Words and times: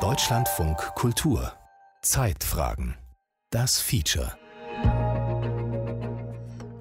Deutschlandfunk 0.00 0.78
Kultur 0.96 1.52
Zeitfragen 2.02 2.96
Das 3.50 3.78
Feature 3.80 4.36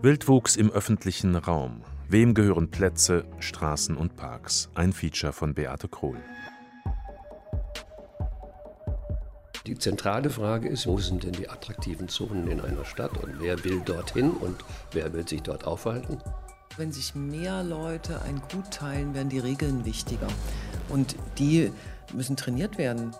Wildwuchs 0.02 0.56
im 0.56 0.72
öffentlichen 0.72 1.36
Raum. 1.36 1.84
Wem 2.10 2.34
gehören 2.34 2.72
Plätze, 2.72 3.26
Straßen 3.38 3.96
und 3.96 4.16
Parks? 4.16 4.70
Ein 4.74 4.92
Feature 4.92 5.34
von 5.34 5.54
Beate 5.54 5.88
Krohl. 5.88 6.18
Die 9.68 9.78
zentrale 9.78 10.32
Frage 10.32 10.68
ist, 10.68 10.88
wo 10.88 10.98
sind 10.98 11.24
denn 11.24 11.34
die 11.34 11.48
attraktiven 11.48 12.10
Zonen 12.10 12.48
in 12.48 12.60
einer 12.60 12.86
Stadt 12.86 13.24
und 13.24 13.40
wer 13.40 13.64
will 13.64 13.82
dorthin 13.82 14.32
und 14.32 14.66
wer 14.94 15.14
will 15.14 15.28
sich 15.28 15.44
dort 15.44 15.66
aufhalten? 15.66 16.18
Wenn 16.76 16.92
sich 16.92 17.14
mehr 17.14 17.62
Leute 17.62 18.24
ein 18.24 18.42
Gut 18.52 18.72
teilen, 18.72 19.14
werden 19.14 19.30
die 19.30 19.38
Regeln 19.38 19.86
wichtiger. 19.86 20.26
Und 20.94 21.16
die 21.40 21.72
müssen 22.14 22.38
trainiert 22.38 22.78
werden. 22.78 23.16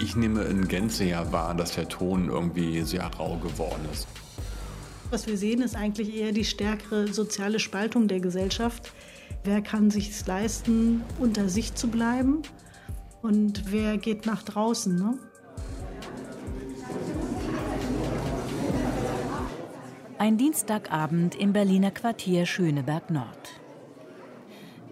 Ich 0.00 0.16
nehme 0.16 0.44
in 0.44 0.66
Gänze 0.66 1.04
ja 1.04 1.30
wahr, 1.30 1.54
dass 1.54 1.74
der 1.74 1.88
Ton 1.88 2.30
irgendwie 2.30 2.80
sehr 2.82 3.04
rau 3.04 3.36
geworden 3.36 3.86
ist. 3.92 4.08
Was 5.10 5.26
wir 5.26 5.36
sehen, 5.36 5.60
ist 5.60 5.76
eigentlich 5.76 6.16
eher 6.16 6.32
die 6.32 6.44
stärkere 6.44 7.12
soziale 7.12 7.60
Spaltung 7.60 8.08
der 8.08 8.20
Gesellschaft. 8.20 8.92
Wer 9.44 9.60
kann 9.60 9.90
sich 9.90 10.10
es 10.10 10.26
leisten, 10.26 11.04
unter 11.20 11.50
sich 11.50 11.74
zu 11.74 11.88
bleiben? 11.88 12.40
Und 13.20 13.70
wer 13.70 13.98
geht 13.98 14.24
nach 14.24 14.42
draußen? 14.42 14.96
Ne? 14.96 15.18
Ein 20.16 20.38
Dienstagabend 20.38 21.34
im 21.34 21.52
Berliner 21.52 21.90
Quartier 21.90 22.46
Schöneberg 22.46 23.10
Nord. 23.10 23.60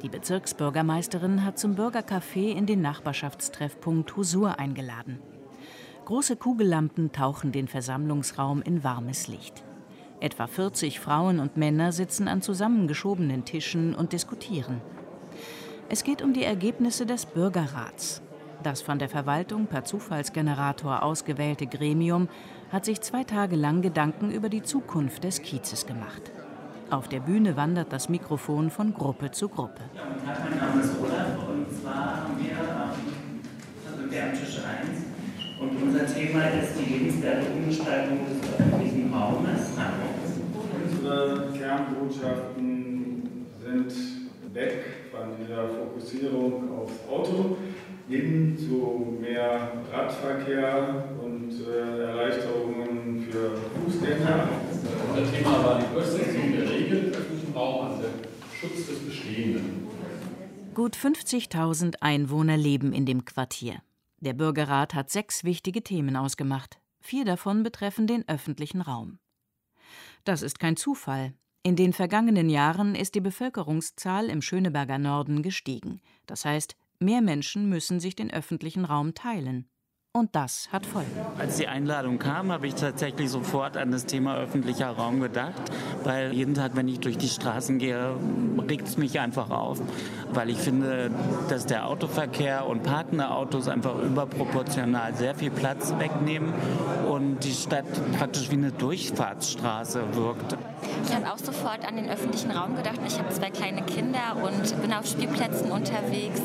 Die 0.05 0.11
Bezirksbürgermeisterin 0.11 1.47
hat 1.47 1.59
zum 1.59 1.77
Bürgercafé 1.77 2.55
in 2.55 2.67
den 2.67 2.83
Nachbarschaftstreffpunkt 2.83 4.15
Husur 4.15 4.59
eingeladen. 4.59 5.19
Große 6.05 6.37
Kugellampen 6.37 7.11
tauchen 7.11 7.53
den 7.53 7.69
Versammlungsraum 7.69 8.61
in 8.61 8.85
warmes 8.85 9.29
Licht. 9.29 9.65
Etwa 10.21 10.47
40 10.47 11.01
Frauen 11.01 11.41
und 11.41 11.57
Männer 11.57 11.91
sitzen 11.91 12.29
an 12.29 12.43
zusammengeschobenen 12.43 13.47
Tischen 13.47 13.95
und 13.95 14.13
diskutieren. 14.13 14.83
Es 15.89 16.05
geht 16.05 16.21
um 16.21 16.35
die 16.35 16.45
Ergebnisse 16.45 17.07
des 17.07 17.25
Bürgerrats. 17.25 18.21
Das 18.63 18.83
von 18.83 18.99
der 18.99 19.09
Verwaltung 19.09 19.69
per 19.69 19.85
Zufallsgenerator 19.85 21.03
ausgewählte 21.03 21.67
Gremium 21.67 22.29
hat 22.71 22.85
sich 22.85 23.01
zwei 23.01 23.25
Tage 23.25 23.57
lang 23.57 23.81
Gedanken 23.81 24.31
über 24.31 24.51
die 24.51 24.63
Zukunft 24.63 25.25
des 25.25 25.41
Kiezes 25.41 25.87
gemacht. 25.87 26.31
Auf 26.95 27.09
der 27.09 27.19
Bühne 27.19 27.57
wandert 27.57 27.93
das 27.93 28.09
Mikrofon 28.09 28.71
von 28.71 28.95
Gruppe 28.95 29.33
zu 29.33 29.49
Gruppe. 29.49 29.81
Ja, 29.97 30.03
guten 30.07 30.25
Tag, 30.25 30.39
mein 30.49 30.57
Name 30.57 30.81
ist 30.81 30.93
Olaf 31.03 31.49
und 31.49 31.67
zwar 31.83 32.23
haben 32.23 32.39
wir, 32.39 32.53
ähm, 32.53 33.41
sind 33.99 34.13
wir 34.13 34.23
am 34.23 34.31
Tisch 34.31 34.61
1 34.63 35.03
und 35.61 35.83
unser 35.83 36.07
Thema 36.07 36.45
ist 36.51 36.79
die 36.79 36.95
lebenswerte 36.95 37.47
Umgestaltung 37.51 38.21
des 38.29 38.49
öffentlichen 38.49 39.13
Raumes. 39.13 39.73
Unsere 40.85 41.51
Kernbotschaften 41.59 43.47
sind 43.61 43.93
weg 44.55 44.85
von 45.11 45.31
dieser 45.37 45.69
Fokussierung 45.71 46.79
aufs 46.79 46.95
Auto 47.11 47.57
hin 48.09 48.57
zu 48.57 49.19
mehr 49.21 49.83
Radverkehr 49.93 51.07
und 51.21 51.51
äh, 51.51 52.05
Erleichterungen 52.05 53.27
für 53.29 53.57
Fußgänger. 53.83 54.64
Unser 55.09 55.33
Thema 55.33 55.65
war 55.65 55.81
die 55.81 55.93
Durchsetzung 55.93 56.53
der 56.53 56.71
Regeln 56.71 57.07
im 57.07 57.13
öffentlichen 57.13 57.53
Raum, 57.53 57.87
also 57.87 58.03
der 58.03 58.11
Schutz 58.59 58.87
des 58.87 58.99
Bestehenden. 59.01 59.87
Gut 60.75 60.97
50.000 60.97 61.97
Einwohner 62.01 62.57
leben 62.57 62.93
in 62.93 63.07
dem 63.07 63.25
Quartier. 63.25 63.83
Der 64.21 64.33
Bürgerrat 64.33 64.95
hat 64.95 65.11
sechs 65.11 65.45
wichtige 65.45 65.83
Themen 65.83 66.17
ausgemacht. 66.17 66.79
Vier 67.01 67.25
davon 67.25 67.63
betreffen 67.63 68.07
den 68.07 68.27
öffentlichen 68.29 68.81
Raum. 68.81 69.19
Das 70.25 70.43
ist 70.43 70.59
kein 70.59 70.77
Zufall. 70.77 71.35
In 71.63 71.77
den 71.77 71.93
vergangenen 71.93 72.51
Jahren 72.51 72.95
ist 72.95 73.15
die 73.15 73.21
Bevölkerungszahl 73.21 74.29
im 74.31 74.43
Schöneberger 74.43 74.99
Norden 74.99 75.43
gestiegen. 75.43 76.01
Das 76.27 76.45
heißt, 76.45 76.77
Mehr 77.05 77.21
Menschen 77.21 77.69
müssen 77.69 78.01
sich 78.01 78.17
den 78.17 78.31
öffentlichen 78.31 78.85
Raum 78.85 79.15
teilen. 79.15 79.69
Und 80.17 80.37
das 80.37 80.69
hat 80.71 80.87
Folgen. 80.87 81.11
Als 81.41 81.57
die 81.57 81.67
Einladung 81.67 82.21
kam, 82.21 82.53
habe 82.53 82.69
ich 82.69 82.77
tatsächlich 82.77 83.29
sofort 83.29 83.77
an 83.77 83.91
das 83.91 84.07
Thema 84.07 84.37
öffentlicher 84.37 84.91
Raum 84.91 85.19
gedacht, 85.19 85.61
weil 86.05 86.33
jeden 86.33 86.55
Tag, 86.55 86.77
wenn 86.77 86.87
ich 86.87 87.01
durch 87.01 87.19
die 87.19 87.27
Straßen 87.27 87.81
gehe, 87.81 88.15
regt 88.69 88.87
es 88.87 88.97
mich 88.97 89.19
einfach 89.19 89.51
auf, 89.51 89.81
weil 90.33 90.51
ich 90.51 90.59
finde, 90.59 91.11
dass 91.49 91.67
der 91.67 91.89
Autoverkehr 91.89 92.65
und 92.69 92.85
parkende 92.85 93.29
Autos 93.29 93.67
einfach 93.67 94.01
überproportional 94.01 95.17
sehr 95.17 95.35
viel 95.35 95.51
Platz 95.51 95.93
wegnehmen 95.99 96.55
und 97.11 97.41
die 97.41 97.53
Stadt 97.53 97.85
praktisch 98.17 98.53
wie 98.53 98.57
eine 98.57 98.71
Durchfahrtsstraße 98.71 100.15
wirkt. 100.15 100.57
Ich 101.09 101.13
habe 101.13 101.33
auch 101.33 101.39
sofort 101.39 101.85
an 101.85 101.97
den 101.97 102.09
öffentlichen 102.09 102.53
Raum 102.53 102.77
gedacht. 102.77 103.01
Ich 103.05 103.19
habe 103.19 103.31
zwei 103.31 103.51
kleine 103.51 103.83
Kinder 103.83 104.37
und 104.45 104.81
bin 104.81 104.93
auf 104.93 105.07
Spielplätzen 105.07 105.73
unterwegs. 105.73 106.41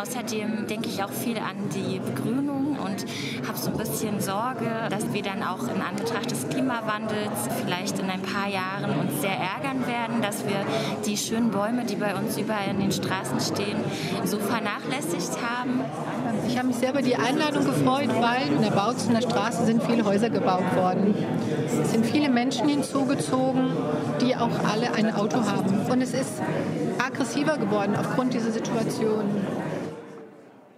Außerdem 0.00 0.66
denke 0.68 0.88
ich 0.88 1.04
auch 1.04 1.12
viel 1.12 1.36
an 1.36 1.56
die 1.74 1.98
Begrünung 1.98 2.59
und 2.84 3.06
habe 3.46 3.58
so 3.58 3.70
ein 3.70 3.76
bisschen 3.76 4.20
Sorge, 4.20 4.70
dass 4.90 5.12
wir 5.12 5.22
dann 5.22 5.42
auch 5.42 5.62
in 5.62 5.80
Anbetracht 5.82 6.30
des 6.30 6.48
Klimawandels 6.48 7.48
vielleicht 7.64 7.98
in 7.98 8.10
ein 8.10 8.22
paar 8.22 8.48
Jahren 8.48 8.98
uns 8.98 9.20
sehr 9.20 9.36
ärgern 9.36 9.86
werden, 9.86 10.22
dass 10.22 10.44
wir 10.46 10.64
die 11.06 11.16
schönen 11.16 11.50
Bäume, 11.50 11.84
die 11.84 11.96
bei 11.96 12.14
uns 12.14 12.36
überall 12.36 12.68
in 12.70 12.80
den 12.80 12.92
Straßen 12.92 13.40
stehen, 13.40 13.78
so 14.24 14.38
vernachlässigt 14.38 15.38
haben. 15.42 15.80
Ich 16.48 16.56
habe 16.56 16.68
mich 16.68 16.76
sehr 16.76 16.90
über 16.90 17.02
die 17.02 17.16
Einladung 17.16 17.64
gefreut, 17.64 18.08
weil 18.20 18.48
in 18.54 18.62
der 18.62 18.70
Bautzener 18.70 19.22
Straße 19.22 19.64
sind 19.64 19.82
viele 19.82 20.04
Häuser 20.04 20.30
gebaut 20.30 20.76
worden. 20.76 21.14
Es 21.82 21.92
sind 21.92 22.04
viele 22.06 22.28
Menschen 22.28 22.68
hinzugezogen, 22.68 23.70
die 24.20 24.36
auch 24.36 24.50
alle 24.72 24.92
ein 24.94 25.14
Auto 25.14 25.38
haben. 25.44 25.86
Und 25.90 26.02
es 26.02 26.12
ist 26.12 26.40
aggressiver 27.04 27.56
geworden 27.56 27.96
aufgrund 27.96 28.34
dieser 28.34 28.50
Situation. 28.50 29.24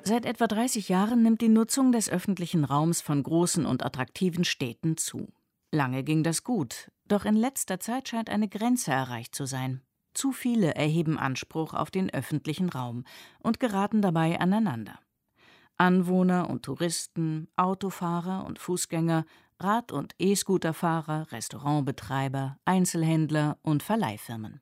Seit 0.05 0.27
etwa 0.27 0.49
30 0.49 0.89
Jahren 0.89 1.23
nimmt 1.23 1.41
die 1.41 1.49
Nutzung 1.49 1.93
des 1.93 2.11
öffentlichen 2.11 2.65
Raums 2.65 3.01
von 3.01 3.23
großen 3.23 3.65
und 3.65 3.85
attraktiven 3.85 4.45
Städten 4.45 4.97
zu. 4.97 5.33
Lange 5.71 6.03
ging 6.03 6.25
das 6.25 6.43
gut, 6.43 6.91
doch 7.07 7.25
in 7.25 7.37
letzter 7.37 7.79
Zeit 7.79 8.09
scheint 8.09 8.29
eine 8.29 8.49
Grenze 8.49 8.91
erreicht 8.91 9.35
zu 9.35 9.47
sein. 9.47 9.81
Zu 10.13 10.33
viele 10.33 10.75
erheben 10.75 11.19
Anspruch 11.19 11.73
auf 11.73 11.93
den 11.93 12.13
öffentlichen 12.13 12.69
Raum 12.69 13.05
und 13.39 13.61
geraten 13.61 14.03
dabei 14.03 14.41
aneinander. 14.41 14.99
Anwohner 15.79 16.51
und 16.51 16.65
Touristen, 16.65 17.49
Autofahrer 17.57 18.45
und 18.45 18.59
Fußgänger, 18.59 19.25
Rad- 19.61 19.93
und 19.93 20.15
E-Scooterfahrer, 20.19 21.31
Restaurantbetreiber, 21.31 22.59
Einzelhändler 22.65 23.59
und 23.63 23.84
Verleihfirmen. 23.84 24.61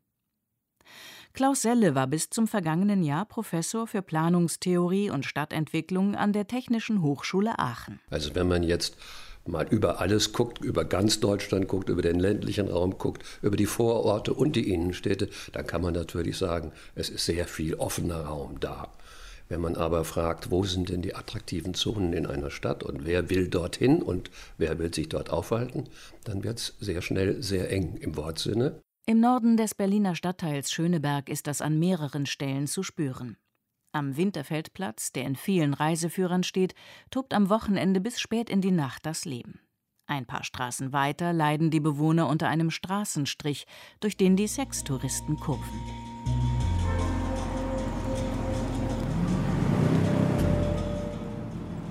Klaus 1.32 1.62
Selle 1.62 1.94
war 1.94 2.06
bis 2.06 2.28
zum 2.28 2.48
vergangenen 2.48 3.02
Jahr 3.02 3.24
Professor 3.24 3.86
für 3.86 4.02
Planungstheorie 4.02 5.10
und 5.10 5.24
Stadtentwicklung 5.24 6.16
an 6.16 6.32
der 6.32 6.46
Technischen 6.46 7.02
Hochschule 7.02 7.58
Aachen. 7.58 8.00
Also 8.10 8.34
wenn 8.34 8.48
man 8.48 8.62
jetzt 8.62 8.96
mal 9.46 9.66
über 9.68 10.00
alles 10.00 10.32
guckt, 10.32 10.62
über 10.62 10.84
ganz 10.84 11.20
Deutschland 11.20 11.68
guckt, 11.68 11.88
über 11.88 12.02
den 12.02 12.18
ländlichen 12.18 12.68
Raum 12.68 12.98
guckt, 12.98 13.24
über 13.42 13.56
die 13.56 13.66
Vororte 13.66 14.34
und 14.34 14.56
die 14.56 14.72
Innenstädte, 14.72 15.28
dann 15.52 15.66
kann 15.66 15.82
man 15.82 15.94
natürlich 15.94 16.36
sagen, 16.36 16.72
es 16.94 17.08
ist 17.08 17.26
sehr 17.26 17.46
viel 17.46 17.74
offener 17.74 18.22
Raum 18.22 18.58
da. 18.60 18.88
Wenn 19.48 19.60
man 19.60 19.76
aber 19.76 20.04
fragt, 20.04 20.50
wo 20.50 20.64
sind 20.64 20.90
denn 20.90 21.02
die 21.02 21.14
attraktiven 21.14 21.74
Zonen 21.74 22.12
in 22.12 22.26
einer 22.26 22.50
Stadt 22.50 22.84
und 22.84 23.04
wer 23.04 23.30
will 23.30 23.48
dorthin 23.48 24.02
und 24.02 24.30
wer 24.58 24.78
will 24.78 24.94
sich 24.94 25.08
dort 25.08 25.30
aufhalten, 25.30 25.88
dann 26.24 26.44
wird 26.44 26.58
es 26.58 26.76
sehr 26.78 27.02
schnell 27.02 27.42
sehr 27.42 27.70
eng 27.70 27.96
im 28.00 28.16
Wortsinne. 28.16 28.80
Im 29.06 29.18
Norden 29.18 29.56
des 29.56 29.74
Berliner 29.74 30.14
Stadtteils 30.14 30.70
Schöneberg 30.70 31.28
ist 31.28 31.46
das 31.46 31.62
an 31.62 31.78
mehreren 31.78 32.26
Stellen 32.26 32.66
zu 32.66 32.82
spüren. 32.82 33.38
Am 33.92 34.16
Winterfeldplatz, 34.16 35.10
der 35.12 35.24
in 35.24 35.34
vielen 35.34 35.74
Reiseführern 35.74 36.44
steht, 36.44 36.74
tobt 37.10 37.34
am 37.34 37.48
Wochenende 37.48 38.00
bis 38.00 38.20
spät 38.20 38.48
in 38.48 38.60
die 38.60 38.70
Nacht 38.70 39.06
das 39.06 39.24
Leben. 39.24 39.58
Ein 40.06 40.26
paar 40.26 40.44
Straßen 40.44 40.92
weiter 40.92 41.32
leiden 41.32 41.70
die 41.70 41.80
Bewohner 41.80 42.28
unter 42.28 42.48
einem 42.48 42.70
Straßenstrich, 42.70 43.66
durch 44.00 44.16
den 44.16 44.36
die 44.36 44.46
Sextouristen 44.46 45.40
kurven. 45.40 45.80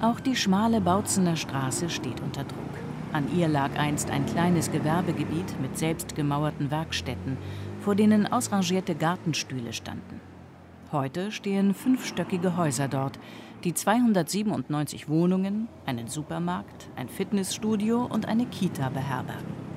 Auch 0.02 0.22
die 0.22 0.36
schmale 0.36 0.80
Bautzener 0.80 1.36
Straße 1.36 1.90
steht 1.90 2.22
unter 2.22 2.46
Druck. 2.46 2.79
An 3.12 3.26
ihr 3.36 3.48
lag 3.48 3.72
einst 3.78 4.12
ein 4.12 4.26
kleines 4.28 4.72
Gewerbegebiet 4.72 5.60
mit 5.62 5.78
selbstgemauerten 5.78 6.70
Werkstätten, 6.70 7.38
vor 7.80 7.96
denen 7.96 8.28
ausrangierte 8.28 8.94
Gartenstühle 8.94 9.74
standen. 9.74 10.22
Heute 10.92 11.32
stehen 11.32 11.74
fünfstöckige 11.74 12.56
Häuser 12.56 12.88
dort, 12.88 13.20
die 13.64 13.74
297 13.74 15.10
Wohnungen, 15.10 15.68
einen 15.86 16.08
Supermarkt, 16.08 16.90
ein 16.96 17.10
Fitnessstudio 17.10 18.06
und 18.06 18.28
eine 18.28 18.46
Kita 18.46 18.90
beherbergen. 18.90 19.70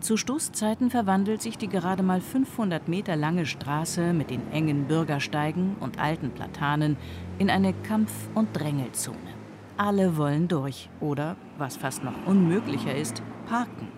Zu 0.00 0.16
Stoßzeiten 0.16 0.88
verwandelt 0.88 1.42
sich 1.42 1.58
die 1.58 1.68
gerade 1.68 2.02
mal 2.02 2.20
500 2.20 2.88
Meter 2.88 3.16
lange 3.16 3.44
Straße 3.44 4.12
mit 4.12 4.30
den 4.30 4.50
engen 4.50 4.86
Bürgersteigen 4.86 5.76
und 5.80 5.98
alten 5.98 6.30
Platanen 6.30 6.96
in 7.38 7.50
eine 7.50 7.74
Kampf- 7.74 8.28
und 8.34 8.48
Drängelzone. 8.52 9.39
Alle 9.82 10.18
wollen 10.18 10.46
durch 10.46 10.90
oder, 11.00 11.38
was 11.56 11.78
fast 11.78 12.04
noch 12.04 12.26
unmöglicher 12.26 12.94
ist, 12.94 13.22
parken. 13.46 13.88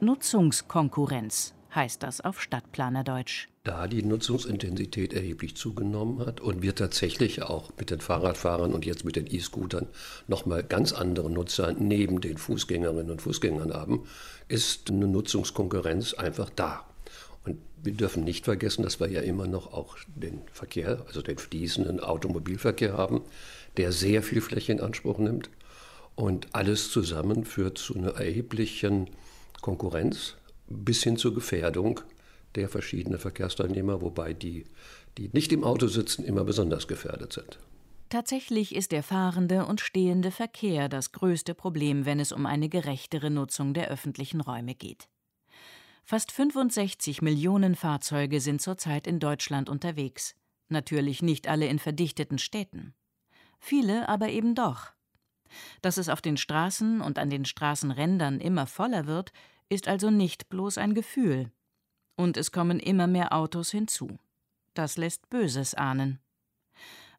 Nutzungskonkurrenz 0.00 1.54
heißt 1.72 2.02
das 2.02 2.20
auf 2.20 2.42
Stadtplanerdeutsch. 2.42 3.46
Da 3.62 3.86
die 3.86 4.02
Nutzungsintensität 4.02 5.12
erheblich 5.12 5.54
zugenommen 5.54 6.26
hat 6.26 6.40
und 6.40 6.62
wir 6.62 6.74
tatsächlich 6.74 7.44
auch 7.44 7.70
mit 7.78 7.92
den 7.92 8.00
Fahrradfahrern 8.00 8.74
und 8.74 8.84
jetzt 8.84 9.04
mit 9.04 9.14
den 9.14 9.32
E-Scootern 9.32 9.86
nochmal 10.26 10.64
ganz 10.64 10.92
andere 10.92 11.30
Nutzer 11.30 11.72
neben 11.72 12.20
den 12.20 12.36
Fußgängerinnen 12.36 13.12
und 13.12 13.22
Fußgängern 13.22 13.72
haben, 13.72 14.08
ist 14.48 14.90
eine 14.90 15.06
Nutzungskonkurrenz 15.06 16.14
einfach 16.14 16.50
da. 16.50 16.84
Und 17.44 17.58
wir 17.84 17.92
dürfen 17.92 18.24
nicht 18.24 18.44
vergessen, 18.44 18.82
dass 18.82 18.98
wir 18.98 19.08
ja 19.08 19.20
immer 19.20 19.46
noch 19.46 19.72
auch 19.72 19.96
den 20.16 20.40
Verkehr, 20.52 21.04
also 21.06 21.22
den 21.22 21.38
fließenden 21.38 22.00
Automobilverkehr 22.00 22.96
haben, 22.96 23.22
der 23.76 23.92
sehr 23.92 24.22
viel 24.22 24.40
Fläche 24.40 24.72
in 24.72 24.80
Anspruch 24.80 25.18
nimmt. 25.18 25.50
Und 26.14 26.54
alles 26.54 26.90
zusammen 26.90 27.44
führt 27.44 27.78
zu 27.78 27.94
einer 27.94 28.12
erheblichen 28.12 29.10
Konkurrenz 29.60 30.36
bis 30.68 31.02
hin 31.02 31.16
zur 31.16 31.34
Gefährdung 31.34 32.00
der 32.54 32.68
verschiedenen 32.68 33.18
Verkehrsteilnehmer, 33.18 34.00
wobei 34.00 34.32
die, 34.32 34.64
die 35.18 35.28
nicht 35.32 35.52
im 35.52 35.62
Auto 35.62 35.88
sitzen, 35.88 36.24
immer 36.24 36.44
besonders 36.44 36.88
gefährdet 36.88 37.32
sind. 37.32 37.58
Tatsächlich 38.08 38.74
ist 38.74 38.92
der 38.92 39.02
fahrende 39.02 39.66
und 39.66 39.80
stehende 39.80 40.30
Verkehr 40.30 40.88
das 40.88 41.12
größte 41.12 41.54
Problem, 41.54 42.06
wenn 42.06 42.20
es 42.20 42.32
um 42.32 42.46
eine 42.46 42.68
gerechtere 42.68 43.30
Nutzung 43.30 43.74
der 43.74 43.88
öffentlichen 43.88 44.40
Räume 44.40 44.74
geht. 44.74 45.08
Fast 46.04 46.30
65 46.30 47.20
Millionen 47.20 47.74
Fahrzeuge 47.74 48.40
sind 48.40 48.62
zurzeit 48.62 49.08
in 49.08 49.18
Deutschland 49.18 49.68
unterwegs. 49.68 50.36
Natürlich 50.68 51.20
nicht 51.20 51.48
alle 51.48 51.66
in 51.66 51.80
verdichteten 51.80 52.38
Städten. 52.38 52.94
Viele 53.66 54.08
aber 54.08 54.28
eben 54.28 54.54
doch. 54.54 54.92
Dass 55.82 55.96
es 55.96 56.08
auf 56.08 56.20
den 56.20 56.36
Straßen 56.36 57.00
und 57.00 57.18
an 57.18 57.30
den 57.30 57.44
Straßenrändern 57.44 58.38
immer 58.38 58.68
voller 58.68 59.08
wird, 59.08 59.32
ist 59.68 59.88
also 59.88 60.08
nicht 60.08 60.48
bloß 60.48 60.78
ein 60.78 60.94
Gefühl. 60.94 61.50
Und 62.14 62.36
es 62.36 62.52
kommen 62.52 62.78
immer 62.78 63.08
mehr 63.08 63.32
Autos 63.32 63.72
hinzu. 63.72 64.20
Das 64.74 64.96
lässt 64.96 65.28
Böses 65.30 65.74
ahnen. 65.74 66.20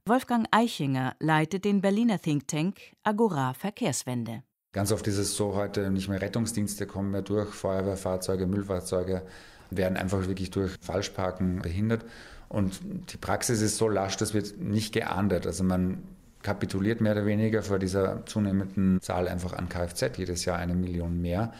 Wolfgang 0.05 0.47
Eichinger 0.51 1.17
leitet 1.19 1.65
den 1.65 1.81
Berliner 1.81 2.21
Think 2.21 2.47
Tank 2.47 2.79
Agora 3.03 3.53
Verkehrswende. 3.53 4.41
Ganz 4.71 4.93
oft 4.93 5.05
ist 5.07 5.17
es 5.17 5.35
so 5.35 5.53
heute 5.53 5.91
nicht 5.91 6.07
mehr 6.07 6.21
Rettungsdienste 6.21 6.87
kommen 6.87 7.11
mehr 7.11 7.23
durch, 7.23 7.49
Feuerwehrfahrzeuge, 7.49 8.47
Müllfahrzeuge 8.47 9.27
werden 9.69 9.97
einfach 9.97 10.27
wirklich 10.27 10.49
durch 10.51 10.77
Falschparken 10.79 11.61
behindert. 11.61 12.05
Und 12.47 12.79
die 13.11 13.17
Praxis 13.17 13.59
ist 13.59 13.75
so 13.75 13.89
lasch, 13.89 14.15
das 14.15 14.33
wird 14.33 14.57
nicht 14.61 14.93
geahndet. 14.93 15.45
Also 15.45 15.65
man 15.65 16.01
kapituliert 16.47 17.01
mehr 17.01 17.11
oder 17.11 17.25
weniger 17.25 17.61
vor 17.61 17.77
dieser 17.77 18.25
zunehmenden 18.25 19.01
Zahl 19.01 19.27
einfach 19.27 19.51
an 19.51 19.67
Kfz, 19.67 20.17
jedes 20.17 20.45
Jahr 20.45 20.57
eine 20.57 20.75
Million 20.75 21.21
mehr 21.21 21.51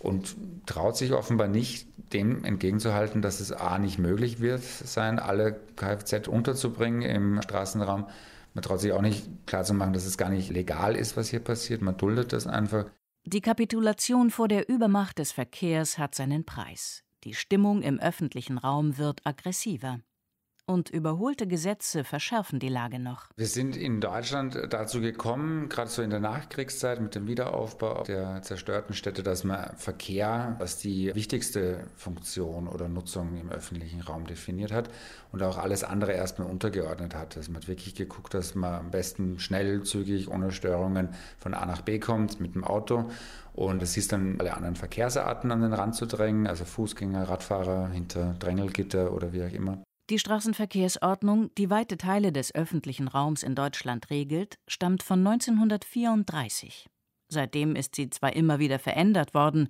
und 0.00 0.36
traut 0.66 0.98
sich 0.98 1.14
offenbar 1.14 1.48
nicht, 1.48 1.88
dem 2.12 2.44
entgegenzuhalten, 2.44 3.22
dass 3.22 3.40
es 3.40 3.52
A 3.52 3.78
nicht 3.78 3.98
möglich 3.98 4.40
wird 4.40 4.62
sein, 4.62 5.18
alle 5.18 5.58
Kfz 5.76 6.28
unterzubringen 6.28 7.00
im 7.00 7.40
Straßenraum. 7.40 8.06
Man 8.52 8.62
traut 8.62 8.80
sich 8.80 8.92
auch 8.92 9.00
nicht 9.00 9.26
klarzumachen, 9.46 9.94
dass 9.94 10.04
es 10.04 10.18
gar 10.18 10.28
nicht 10.28 10.50
legal 10.50 10.94
ist, 10.94 11.16
was 11.16 11.30
hier 11.30 11.40
passiert. 11.40 11.80
Man 11.80 11.96
duldet 11.96 12.34
das 12.34 12.46
einfach. 12.46 12.84
Die 13.24 13.40
Kapitulation 13.40 14.28
vor 14.28 14.48
der 14.48 14.68
Übermacht 14.68 15.18
des 15.18 15.32
Verkehrs 15.32 15.96
hat 15.96 16.14
seinen 16.14 16.44
Preis. 16.44 17.02
Die 17.24 17.32
Stimmung 17.32 17.80
im 17.80 17.98
öffentlichen 17.98 18.58
Raum 18.58 18.98
wird 18.98 19.22
aggressiver. 19.24 20.00
Und 20.66 20.88
überholte 20.88 21.46
Gesetze 21.46 22.04
verschärfen 22.04 22.58
die 22.58 22.70
Lage 22.70 22.98
noch. 22.98 23.26
Wir 23.36 23.48
sind 23.48 23.76
in 23.76 24.00
Deutschland 24.00 24.58
dazu 24.70 25.02
gekommen, 25.02 25.68
gerade 25.68 25.90
so 25.90 26.00
in 26.00 26.08
der 26.08 26.20
Nachkriegszeit 26.20 27.02
mit 27.02 27.14
dem 27.14 27.26
Wiederaufbau 27.26 28.02
der 28.04 28.40
zerstörten 28.40 28.94
Städte, 28.94 29.22
dass 29.22 29.44
man 29.44 29.76
Verkehr 29.76 30.56
als 30.58 30.78
die 30.78 31.14
wichtigste 31.14 31.86
Funktion 31.96 32.66
oder 32.66 32.88
Nutzung 32.88 33.36
im 33.36 33.50
öffentlichen 33.50 34.00
Raum 34.00 34.26
definiert 34.26 34.72
hat 34.72 34.88
und 35.32 35.42
auch 35.42 35.58
alles 35.58 35.84
andere 35.84 36.12
erstmal 36.12 36.48
untergeordnet 36.48 37.14
hat. 37.14 37.36
Dass 37.36 37.48
man 37.48 37.56
hat 37.56 37.68
wirklich 37.68 37.94
geguckt, 37.94 38.32
dass 38.32 38.54
man 38.54 38.74
am 38.74 38.90
besten 38.90 39.38
schnell, 39.38 39.82
zügig, 39.82 40.30
ohne 40.30 40.50
Störungen 40.50 41.10
von 41.38 41.52
A 41.52 41.66
nach 41.66 41.82
B 41.82 41.98
kommt 41.98 42.40
mit 42.40 42.54
dem 42.54 42.64
Auto. 42.64 43.10
Und 43.52 43.82
es 43.82 43.96
ist 43.96 44.12
dann 44.12 44.40
alle 44.40 44.54
anderen 44.54 44.76
Verkehrsarten 44.76 45.52
an 45.52 45.60
den 45.60 45.72
Rand 45.72 45.94
zu 45.94 46.06
drängen, 46.06 46.46
also 46.46 46.64
Fußgänger, 46.64 47.28
Radfahrer 47.28 47.90
hinter 47.90 48.34
Drängelgitter 48.38 49.12
oder 49.12 49.32
wie 49.34 49.44
auch 49.44 49.52
immer. 49.52 49.82
Die 50.10 50.18
Straßenverkehrsordnung, 50.18 51.50
die 51.56 51.70
weite 51.70 51.96
Teile 51.96 52.30
des 52.30 52.54
öffentlichen 52.54 53.08
Raums 53.08 53.42
in 53.42 53.54
Deutschland 53.54 54.10
regelt, 54.10 54.58
stammt 54.68 55.02
von 55.02 55.26
1934. 55.26 56.90
Seitdem 57.28 57.74
ist 57.74 57.94
sie 57.94 58.10
zwar 58.10 58.36
immer 58.36 58.58
wieder 58.58 58.78
verändert 58.78 59.32
worden, 59.32 59.68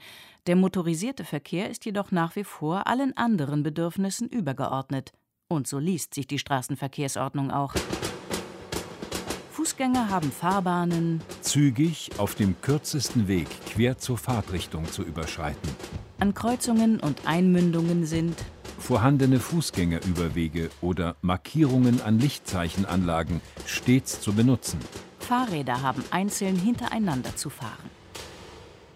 der 0.49 0.57
motorisierte 0.57 1.25
Verkehr 1.25 1.71
ist 1.71 1.85
jedoch 1.85 2.11
nach 2.11 2.35
wie 2.35 2.43
vor 2.43 2.89
allen 2.89 3.17
anderen 3.17 3.63
Bedürfnissen 3.63 4.29
übergeordnet. 4.29 5.13
Und 5.47 5.69
so 5.69 5.79
liest 5.79 6.15
sich 6.15 6.27
die 6.27 6.41
Straßenverkehrsordnung 6.41 7.53
auch. 7.53 7.75
Fußgänger 9.53 10.09
haben 10.11 10.33
Fahrbahnen, 10.33 11.23
zügig 11.43 12.11
auf 12.19 12.35
dem 12.35 12.61
kürzesten 12.61 13.29
Weg 13.29 13.47
quer 13.67 13.99
zur 13.99 14.19
Fahrtrichtung 14.19 14.85
zu 14.91 15.05
überschreiten. 15.05 15.71
An 16.19 16.35
Kreuzungen 16.35 16.99
und 16.99 17.25
Einmündungen 17.25 18.05
sind 18.05 18.35
vorhandene 18.79 19.41
Fußgängerüberwege 19.41 20.71
oder 20.81 21.17
Markierungen 21.23 22.01
an 22.03 22.19
Lichtzeichenanlagen 22.19 23.41
stets 23.67 24.21
zu 24.21 24.33
benutzen. 24.33 24.79
Fahrräder 25.21 25.83
haben 25.83 26.05
einzeln 26.11 26.57
hintereinander 26.57 27.35
zu 27.37 27.51
fahren. 27.51 27.91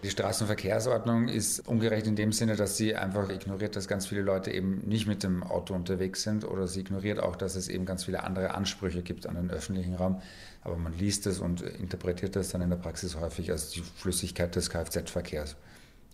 Die 0.01 0.09
Straßenverkehrsordnung 0.09 1.27
ist 1.27 1.67
ungerecht 1.67 2.07
in 2.07 2.15
dem 2.15 2.31
Sinne, 2.31 2.55
dass 2.55 2.77
sie 2.77 2.95
einfach 2.95 3.29
ignoriert, 3.29 3.75
dass 3.75 3.89
ganz 3.89 4.07
viele 4.07 4.21
Leute 4.21 4.49
eben 4.49 4.79
nicht 4.87 5.07
mit 5.07 5.23
dem 5.23 5.43
Auto 5.43 5.73
unterwegs 5.73 6.23
sind 6.23 6.45
oder 6.45 6.67
sie 6.67 6.79
ignoriert 6.79 7.19
auch, 7.19 7.35
dass 7.35 7.55
es 7.57 7.67
eben 7.67 7.85
ganz 7.85 8.05
viele 8.05 8.23
andere 8.23 8.53
Ansprüche 8.53 9.01
gibt 9.01 9.27
an 9.27 9.35
den 9.35 9.51
öffentlichen 9.51 9.95
Raum. 9.95 10.21
Aber 10.61 10.77
man 10.77 10.97
liest 10.97 11.27
es 11.27 11.39
und 11.39 11.61
interpretiert 11.61 12.37
das 12.37 12.47
dann 12.49 12.61
in 12.61 12.69
der 12.69 12.77
Praxis 12.77 13.17
häufig 13.17 13.51
als 13.51 13.71
die 13.71 13.81
Flüssigkeit 13.81 14.55
des 14.55 14.69
Kfz-Verkehrs 14.69 15.57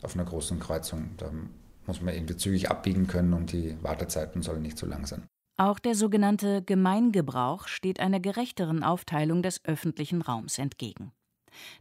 auf 0.01 0.15
einer 0.15 0.25
großen 0.25 0.59
Kreuzung. 0.59 1.11
Da 1.17 1.29
muss 1.87 2.01
man 2.01 2.13
irgendwie 2.13 2.35
zügig 2.35 2.69
abbiegen 2.69 3.07
können 3.07 3.33
und 3.33 3.51
die 3.51 3.81
Wartezeiten 3.81 4.41
sollen 4.41 4.61
nicht 4.61 4.77
zu 4.77 4.85
lang 4.85 5.05
sein. 5.05 5.27
Auch 5.57 5.79
der 5.79 5.95
sogenannte 5.95 6.61
Gemeingebrauch 6.61 7.67
steht 7.67 7.99
einer 7.99 8.19
gerechteren 8.19 8.83
Aufteilung 8.83 9.41
des 9.41 9.63
öffentlichen 9.63 10.21
Raums 10.21 10.57
entgegen. 10.57 11.13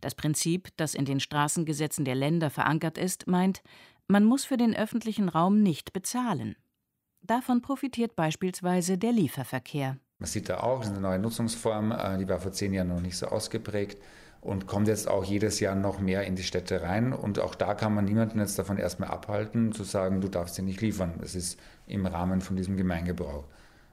Das 0.01 0.15
Prinzip, 0.15 0.69
das 0.77 0.95
in 0.95 1.05
den 1.05 1.19
Straßengesetzen 1.19 2.05
der 2.05 2.15
Länder 2.15 2.51
verankert 2.51 2.99
ist, 2.99 3.27
meint, 3.27 3.63
man 4.07 4.25
muss 4.25 4.45
für 4.45 4.57
den 4.57 4.77
öffentlichen 4.77 5.29
Raum 5.29 5.63
nicht 5.63 5.93
bezahlen. 5.93 6.57
Davon 7.23 7.63
profitiert 7.63 8.15
beispielsweise 8.15 8.99
der 8.99 9.13
Lieferverkehr. 9.13 9.99
Man 10.19 10.29
sieht 10.29 10.49
da 10.49 10.61
auch, 10.61 10.81
es 10.81 10.87
ist 10.87 10.93
eine 10.93 11.01
neue 11.01 11.19
Nutzungsform, 11.19 11.91
äh, 11.91 12.19
die 12.19 12.29
war 12.29 12.39
vor 12.39 12.53
zehn 12.53 12.73
Jahren 12.73 12.89
noch 12.89 13.01
nicht 13.01 13.17
so 13.17 13.27
ausgeprägt 13.27 13.99
und 14.45 14.67
kommt 14.67 14.89
jetzt 14.89 15.09
auch 15.09 15.25
jedes 15.25 15.59
Jahr 15.59 15.75
noch 15.75 16.01
mehr 16.01 16.25
in 16.25 16.37
die 16.37 16.43
Städte 16.43 16.83
rein. 16.83 17.15
Und 17.15 17.41
auch 17.41 17.55
da 17.55 17.73
kann 17.73 17.95
man 17.95 18.05
niemanden 18.05 18.39
jetzt 18.39 18.59
davon 18.59 18.77
erstmal 18.77 19.09
abhalten, 19.09 19.73
zu 19.73 19.85
sagen, 19.85 20.21
du 20.21 20.29
darfst 20.29 20.57
sie 20.57 20.63
nicht 20.63 20.83
liefern. 20.83 21.15
Das 21.19 21.35
ist 21.35 21.59
im 21.87 22.05
Rahmen 22.05 22.43
von 22.43 22.55
diesem 22.55 22.77
Gemeingebrauch. 22.77 23.45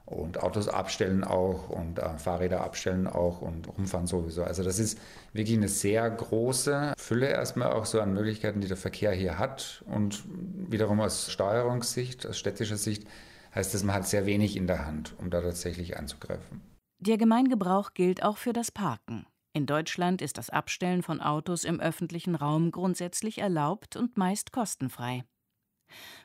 Und 0.04 0.42
Autos 0.42 0.68
abstellen 0.68 1.24
auch 1.24 1.70
und 1.70 1.98
äh, 1.98 2.18
Fahrräder 2.18 2.60
abstellen 2.60 3.06
auch 3.06 3.40
und 3.40 3.66
rumfahren 3.66 4.06
sowieso. 4.06 4.44
Also 4.44 4.62
das 4.62 4.78
ist 4.78 4.98
wirklich 5.32 5.56
eine 5.56 5.68
sehr 5.68 6.10
große 6.10 6.92
Fülle 6.98 7.28
erstmal 7.28 7.72
auch 7.72 7.86
so 7.86 8.02
an 8.02 8.12
Möglichkeiten, 8.12 8.60
die 8.60 8.68
der 8.68 8.76
Verkehr 8.76 9.12
hier 9.12 9.38
hat. 9.38 9.82
Und 9.86 10.22
wiederum 10.68 11.00
aus 11.00 11.32
Steuerungssicht, 11.32 12.26
aus 12.26 12.36
städtischer 12.36 12.76
Sicht, 12.76 13.08
heißt 13.54 13.72
das, 13.72 13.84
man 13.84 13.94
hat 13.94 14.06
sehr 14.06 14.26
wenig 14.26 14.58
in 14.58 14.66
der 14.66 14.84
Hand, 14.84 15.14
um 15.18 15.30
da 15.30 15.40
tatsächlich 15.40 15.96
einzugreifen. 15.96 16.60
Der 16.98 17.16
Gemeingebrauch 17.16 17.94
gilt 17.94 18.22
auch 18.22 18.36
für 18.36 18.52
das 18.52 18.70
Parken. 18.70 19.24
In 19.54 19.66
Deutschland 19.66 20.22
ist 20.22 20.38
das 20.38 20.48
Abstellen 20.48 21.02
von 21.02 21.20
Autos 21.20 21.64
im 21.64 21.78
öffentlichen 21.78 22.34
Raum 22.34 22.70
grundsätzlich 22.70 23.38
erlaubt 23.38 23.96
und 23.96 24.16
meist 24.16 24.50
kostenfrei. 24.52 25.24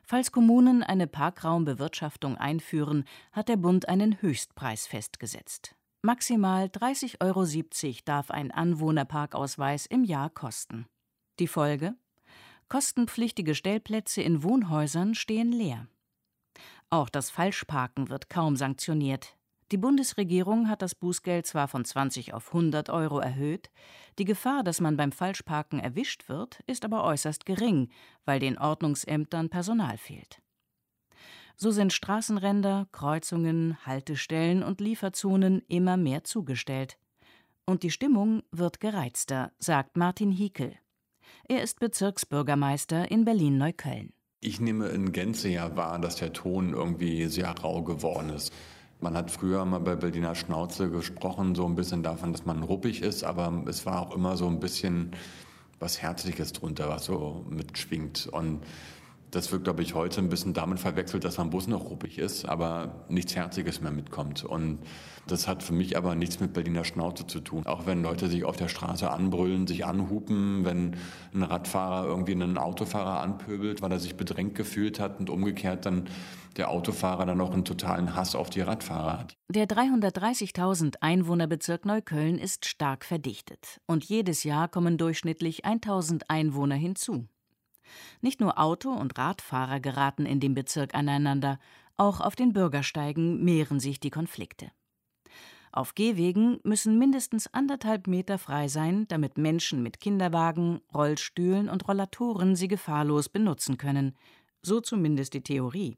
Falls 0.04 0.32
Kommunen 0.32 0.82
eine 0.82 1.08
Parkraumbewirtschaftung 1.08 2.38
einführen, 2.38 3.04
hat 3.34 3.50
der 3.50 3.58
Bund 3.58 3.90
einen 3.90 4.22
Höchstpreis 4.22 4.88
festgesetzt. 4.88 5.76
Maximal 6.02 6.68
30,70 6.68 7.20
Euro 7.22 8.02
darf 8.06 8.32
ein 8.32 8.52
Anwohnerparkausweis 8.52 9.88
im 9.88 10.06
Jahr 10.06 10.30
kosten. 10.30 10.86
Die 11.40 11.48
Folge? 11.48 11.96
Kostenpflichtige 12.70 13.56
Stellplätze 13.56 14.22
in 14.22 14.44
Wohnhäusern 14.44 15.16
stehen 15.16 15.52
leer. 15.52 15.88
Auch 16.90 17.10
das 17.10 17.30
Falschparken 17.30 18.10
wird 18.10 18.30
kaum 18.30 18.56
sanktioniert. 18.56 19.37
Die 19.72 19.78
Bundesregierung 19.78 20.70
hat 20.70 20.82
das 20.82 20.96
Bußgeld 20.96 21.46
zwar 21.46 21.68
von 21.68 21.84
20 21.84 22.34
auf 22.34 22.48
100 22.48 22.90
Euro 22.90 23.20
erhöht, 23.20 23.70
die 24.18 24.24
Gefahr, 24.24 24.64
dass 24.64 24.80
man 24.80 24.96
beim 24.96 25.12
Falschparken 25.12 25.80
erwischt 25.80 26.30
wird, 26.30 26.62
ist 26.68 26.86
aber 26.86 27.04
äußerst 27.04 27.46
gering, 27.46 27.90
weil 28.24 28.40
den 28.40 28.58
Ordnungsämtern 28.58 29.50
Personal 29.50 29.98
fehlt. 29.98 30.42
So 31.58 31.72
sind 31.72 31.92
Straßenränder, 31.92 32.88
Kreuzungen, 32.94 33.78
Haltestellen 33.86 34.64
und 34.64 34.80
Lieferzonen 34.80 35.64
immer 35.68 35.98
mehr 35.98 36.24
zugestellt. 36.24 36.98
Und 37.66 37.84
die 37.84 37.92
Stimmung 37.92 38.44
wird 38.52 38.80
gereizter, 38.80 39.52
sagt 39.60 39.98
Martin 39.98 40.32
Hiekel. 40.32 40.76
Er 41.50 41.62
ist 41.62 41.80
Bezirksbürgermeister 41.80 43.12
in 43.12 43.26
Berlin-Neukölln. 43.26 44.14
Ich 44.40 44.62
nehme 44.62 44.90
in 44.90 45.12
Gänze 45.12 45.50
ja 45.50 45.76
wahr, 45.76 46.00
dass 46.00 46.16
der 46.16 46.32
Ton 46.32 46.74
irgendwie 46.74 47.26
sehr 47.26 47.50
rau 47.50 47.84
geworden 47.84 48.30
ist. 48.30 48.54
Man 49.00 49.16
hat 49.16 49.30
früher 49.30 49.64
mal 49.64 49.80
bei 49.80 49.96
Berliner 49.96 50.34
Schnauze 50.34 50.90
gesprochen, 50.90 51.54
so 51.54 51.66
ein 51.66 51.76
bisschen 51.76 52.02
davon, 52.02 52.32
dass 52.32 52.46
man 52.46 52.64
ruppig 52.64 53.04
ist, 53.04 53.24
aber 53.24 53.64
es 53.68 53.86
war 53.86 54.02
auch 54.02 54.16
immer 54.16 54.38
so 54.38 54.48
ein 54.48 54.60
bisschen 54.60 55.12
was 55.80 56.02
Herzliches 56.02 56.54
drunter, 56.54 56.90
was 56.90 57.06
so 57.06 57.46
mitschwingt. 57.48 58.28
Und 58.32 58.62
das 59.38 59.52
wird, 59.52 59.66
glaube 59.66 59.84
ich, 59.84 59.94
heute 59.94 60.20
ein 60.20 60.30
bisschen 60.30 60.54
damit 60.56 60.80
verwechselt, 60.80 61.24
dass 61.24 61.38
man 61.38 61.52
bloß 61.52 61.68
noch 61.68 61.92
ruppig 61.92 62.18
ist, 62.18 62.46
aber 62.46 63.06
nichts 63.08 63.36
Herziges 63.36 63.82
mehr 63.82 63.92
mitkommt. 63.92 64.44
Und 64.44 64.80
das 65.28 65.48
hat 65.48 65.62
für 65.62 65.74
mich 65.74 65.96
aber 65.96 66.16
nichts 66.16 66.40
mit 66.40 66.54
Berliner 66.54 66.84
Schnauze 66.84 67.28
zu 67.28 67.42
tun. 67.42 67.64
Auch 67.68 67.86
wenn 67.86 68.02
Leute 68.02 68.30
sich 68.30 68.46
auf 68.46 68.56
der 68.56 68.68
Straße 68.68 69.12
anbrüllen, 69.12 69.68
sich 69.68 69.86
anhupen, 69.86 70.66
wenn 70.66 70.96
ein 71.36 71.44
Radfahrer 71.44 72.08
irgendwie 72.08 72.32
einen 72.32 72.58
Autofahrer 72.58 73.22
anpöbelt, 73.22 73.84
weil 73.84 73.92
er 73.92 74.00
sich 74.00 74.18
bedrängt 74.18 74.56
gefühlt 74.56 75.00
hat 75.00 75.20
und 75.20 75.30
umgekehrt 75.30 75.86
dann 75.86 76.06
der 76.56 76.72
Autofahrer 76.72 77.28
dann 77.28 77.40
auch 77.40 77.52
einen 77.52 77.64
totalen 77.66 78.16
Hass 78.16 78.34
auf 78.34 78.50
die 78.50 78.62
Radfahrer 78.62 79.20
hat. 79.20 79.38
Der 79.50 79.68
330.000 79.68 80.96
Einwohnerbezirk 81.02 81.86
Neukölln 81.86 82.40
ist 82.40 82.66
stark 82.66 83.06
verdichtet 83.06 83.80
und 83.86 84.04
jedes 84.04 84.44
Jahr 84.44 84.68
kommen 84.68 84.98
durchschnittlich 84.98 85.64
1000 85.64 86.28
Einwohner 86.32 86.74
hinzu. 86.74 87.28
Nicht 88.22 88.40
nur 88.42 88.60
Auto- 88.60 88.94
und 88.94 89.18
Radfahrer 89.18 89.80
geraten 89.80 90.26
in 90.26 90.40
dem 90.40 90.54
Bezirk 90.54 90.94
aneinander, 90.96 91.60
auch 91.96 92.22
auf 92.22 92.36
den 92.36 92.54
Bürgersteigen 92.54 93.44
mehren 93.44 93.80
sich 93.80 94.00
die 94.00 94.12
Konflikte. 94.12 94.72
Auf 95.72 95.96
Gehwegen 95.96 96.60
müssen 96.64 96.98
mindestens 96.98 97.54
anderthalb 97.54 98.08
Meter 98.08 98.38
frei 98.38 98.68
sein, 98.68 99.08
damit 99.10 99.38
Menschen 99.38 99.84
mit 99.84 100.00
Kinderwagen, 100.00 100.82
Rollstühlen 100.94 101.70
und 101.70 101.88
Rollatoren 101.88 102.56
sie 102.56 102.68
gefahrlos 102.68 103.30
benutzen 103.30 103.78
können. 103.78 104.16
So 104.62 104.80
zumindest 104.82 105.34
die 105.34 105.44
Theorie. 105.44 105.98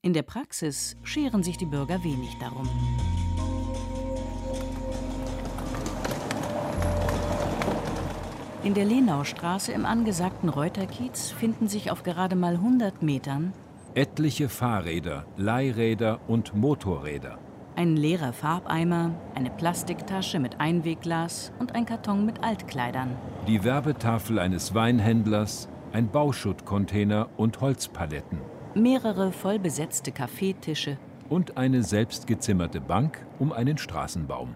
In 0.00 0.12
der 0.14 0.22
Praxis 0.22 0.96
scheren 1.04 1.44
sich 1.44 1.58
die 1.58 1.66
Bürger 1.66 2.02
wenig 2.02 2.36
darum. 2.40 2.68
In 8.64 8.74
der 8.74 8.84
Lenaustraße 8.84 9.72
im 9.72 9.84
angesagten 9.84 10.48
Reuterkiez 10.48 11.30
finden 11.30 11.68
sich 11.68 11.90
auf 11.90 12.02
gerade 12.02 12.36
mal 12.36 12.54
100 12.54 13.02
Metern 13.02 13.52
etliche 13.94 14.48
Fahrräder, 14.48 15.26
Leihräder 15.36 16.20
und 16.26 16.54
Motorräder. 16.54 17.38
Ein 17.76 17.96
leerer 17.96 18.32
Farbeimer, 18.32 19.14
eine 19.34 19.50
Plastiktasche 19.50 20.38
mit 20.38 20.60
Einwegglas 20.60 21.52
und 21.58 21.74
ein 21.74 21.86
Karton 21.86 22.26
mit 22.26 22.42
Altkleidern. 22.42 23.16
Die 23.46 23.64
Werbetafel 23.64 24.38
eines 24.38 24.74
Weinhändlers, 24.74 25.68
ein 25.92 26.08
Bauschuttcontainer 26.08 27.28
und 27.36 27.60
Holzpaletten. 27.60 28.38
Mehrere 28.74 29.32
vollbesetzte 29.32 30.12
Kaffeetische. 30.12 30.98
Und 31.28 31.56
eine 31.56 31.82
selbstgezimmerte 31.82 32.80
Bank 32.80 33.24
um 33.38 33.52
einen 33.52 33.78
Straßenbaum. 33.78 34.54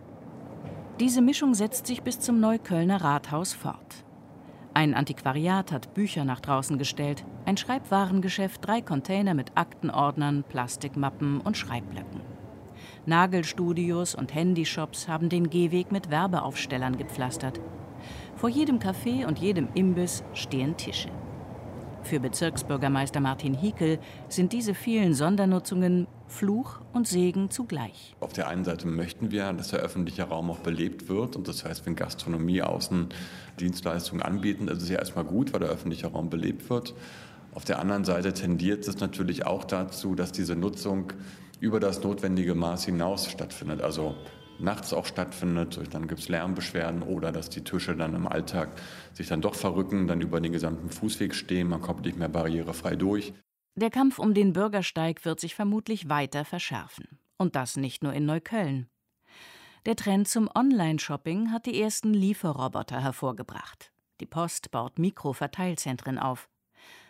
Diese 0.99 1.21
Mischung 1.21 1.53
setzt 1.53 1.87
sich 1.87 2.03
bis 2.03 2.21
zum 2.21 2.41
Neuköllner 2.41 3.03
Rathaus 3.03 3.53
fort. 3.53 4.07
Ein 4.73 4.95
Antiquariat 4.95 5.71
hat 5.71 5.93
Bücher 5.93 6.25
nach 6.25 6.41
draußen 6.41 6.79
gestellt, 6.79 7.23
ein 7.45 7.59
Schreibwarengeschäft 7.59 8.67
drei 8.67 8.81
Container 8.81 9.35
mit 9.35 9.53
Aktenordnern, 9.57 10.43
Plastikmappen 10.49 11.43
und 11.43 11.59
Schreibblöcken. 11.59 12.23
Nagelstudios 13.05 14.15
und 14.15 14.35
Handyshops 14.35 15.07
haben 15.07 15.29
den 15.29 15.51
Gehweg 15.51 15.93
mit 15.93 16.11
Werbeaufstellern 16.11 16.97
gepflastert. 16.97 17.61
Vor 18.35 18.49
jedem 18.49 18.79
Café 18.79 19.27
und 19.27 19.39
jedem 19.39 19.69
Imbiss 19.75 20.25
stehen 20.33 20.79
Tische. 20.79 21.11
Für 22.05 22.21
Bezirksbürgermeister 22.21 23.21
Martin 23.21 23.53
Hiekel 23.53 23.99
sind 24.29 24.55
diese 24.55 24.73
vielen 24.73 25.13
Sondernutzungen 25.13 26.07
Fluch 26.29 26.81
und 26.93 27.07
Segen 27.07 27.51
zugleich. 27.51 28.15
Auf 28.21 28.33
der 28.33 28.49
einen 28.49 28.65
Seite 28.65 28.87
möchten 28.87 29.31
wir, 29.31 29.53
dass 29.53 29.69
der 29.69 29.81
öffentliche 29.81 30.25
Raum 30.25 30.51
auch 30.51 30.59
belebt 30.59 31.09
wird. 31.09 31.37
Und 31.37 31.49
das 31.49 31.65
heißt, 31.65 31.87
wenn 31.87 31.97
Gastronomie 31.97 32.63
Außendienstleistungen 32.63 34.23
anbieten, 34.23 34.69
ist 34.69 34.83
es 34.83 34.89
ja 34.89 34.99
erstmal 34.99 35.25
gut, 35.25 35.53
weil 35.53 35.61
der 35.61 35.69
öffentliche 35.69 36.09
Raum 36.09 36.31
belebt 36.31 36.69
wird. 36.71 36.95
Auf 37.55 37.65
der 37.65 37.79
anderen 37.79 38.05
Seite 38.05 38.33
tendiert 38.33 38.87
es 38.87 39.01
natürlich 39.01 39.47
auch 39.47 39.65
dazu, 39.65 40.15
dass 40.15 40.33
diese 40.33 40.57
Nutzung 40.57 41.13
über 41.61 41.81
das 41.81 42.03
notwendige 42.03 42.55
Maß 42.55 42.85
hinaus 42.85 43.31
stattfindet. 43.31 43.81
Also 43.81 44.15
nachts 44.59 44.93
auch 44.93 45.07
stattfindet. 45.07 45.81
Dann 45.93 46.09
gibt 46.09 46.21
es 46.21 46.29
Lärmbeschwerden 46.29 47.03
oder 47.03 47.33
dass 47.33 47.49
die 47.51 47.63
Tische 47.63 47.97
dann 47.97 48.15
im 48.15 48.27
Alltag 48.27 48.71
sich 49.13 49.29
dann 49.29 49.41
doch 49.41 49.55
verrücken, 49.55 50.07
dann 50.07 50.21
über 50.21 50.41
den 50.41 50.53
gesamten 50.53 50.91
Fußweg 50.91 51.35
stehen, 51.35 51.69
man 51.69 51.81
kommt 51.81 52.05
nicht 52.05 52.19
mehr 52.19 52.29
barrierefrei 52.29 52.97
durch. 52.97 53.33
Der 53.79 53.91
Kampf 53.91 54.19
um 54.19 54.33
den 54.33 54.55
Bürgersteig 54.55 55.27
wird 55.27 55.39
sich 55.39 55.55
vermutlich 55.55 56.09
weiter 56.09 56.47
verschärfen. 56.47 57.19
Und 57.37 57.57
das 57.57 57.77
nicht 57.77 58.03
nur 58.03 58.15
in 58.15 58.25
Neukölln. 58.25 58.89
Der 59.85 59.97
Trend 59.97 60.29
zum 60.29 60.49
Online-Shopping 60.55 61.53
hat 61.53 61.67
die 61.67 61.79
ersten 61.79 62.15
Lieferroboter 62.15 63.03
hervorgebracht. 63.03 63.93
Die 64.21 64.27
Post 64.27 64.71
baut 64.71 64.99
Mikroverteilzentren 64.99 66.19
auf. 66.19 66.49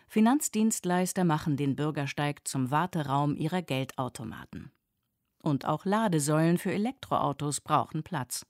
Finanzdienstleister 0.08 1.22
machen 1.22 1.56
den 1.56 1.76
Bürgersteig 1.76 2.46
zum 2.48 2.72
Warteraum 2.72 3.36
ihrer 3.36 3.62
Geldautomaten. 3.62 4.72
Und 5.42 5.66
auch 5.66 5.84
Ladesäulen 5.84 6.58
für 6.58 6.72
Elektroautos 6.72 7.60
brauchen 7.60 8.02
Platz. 8.02 8.44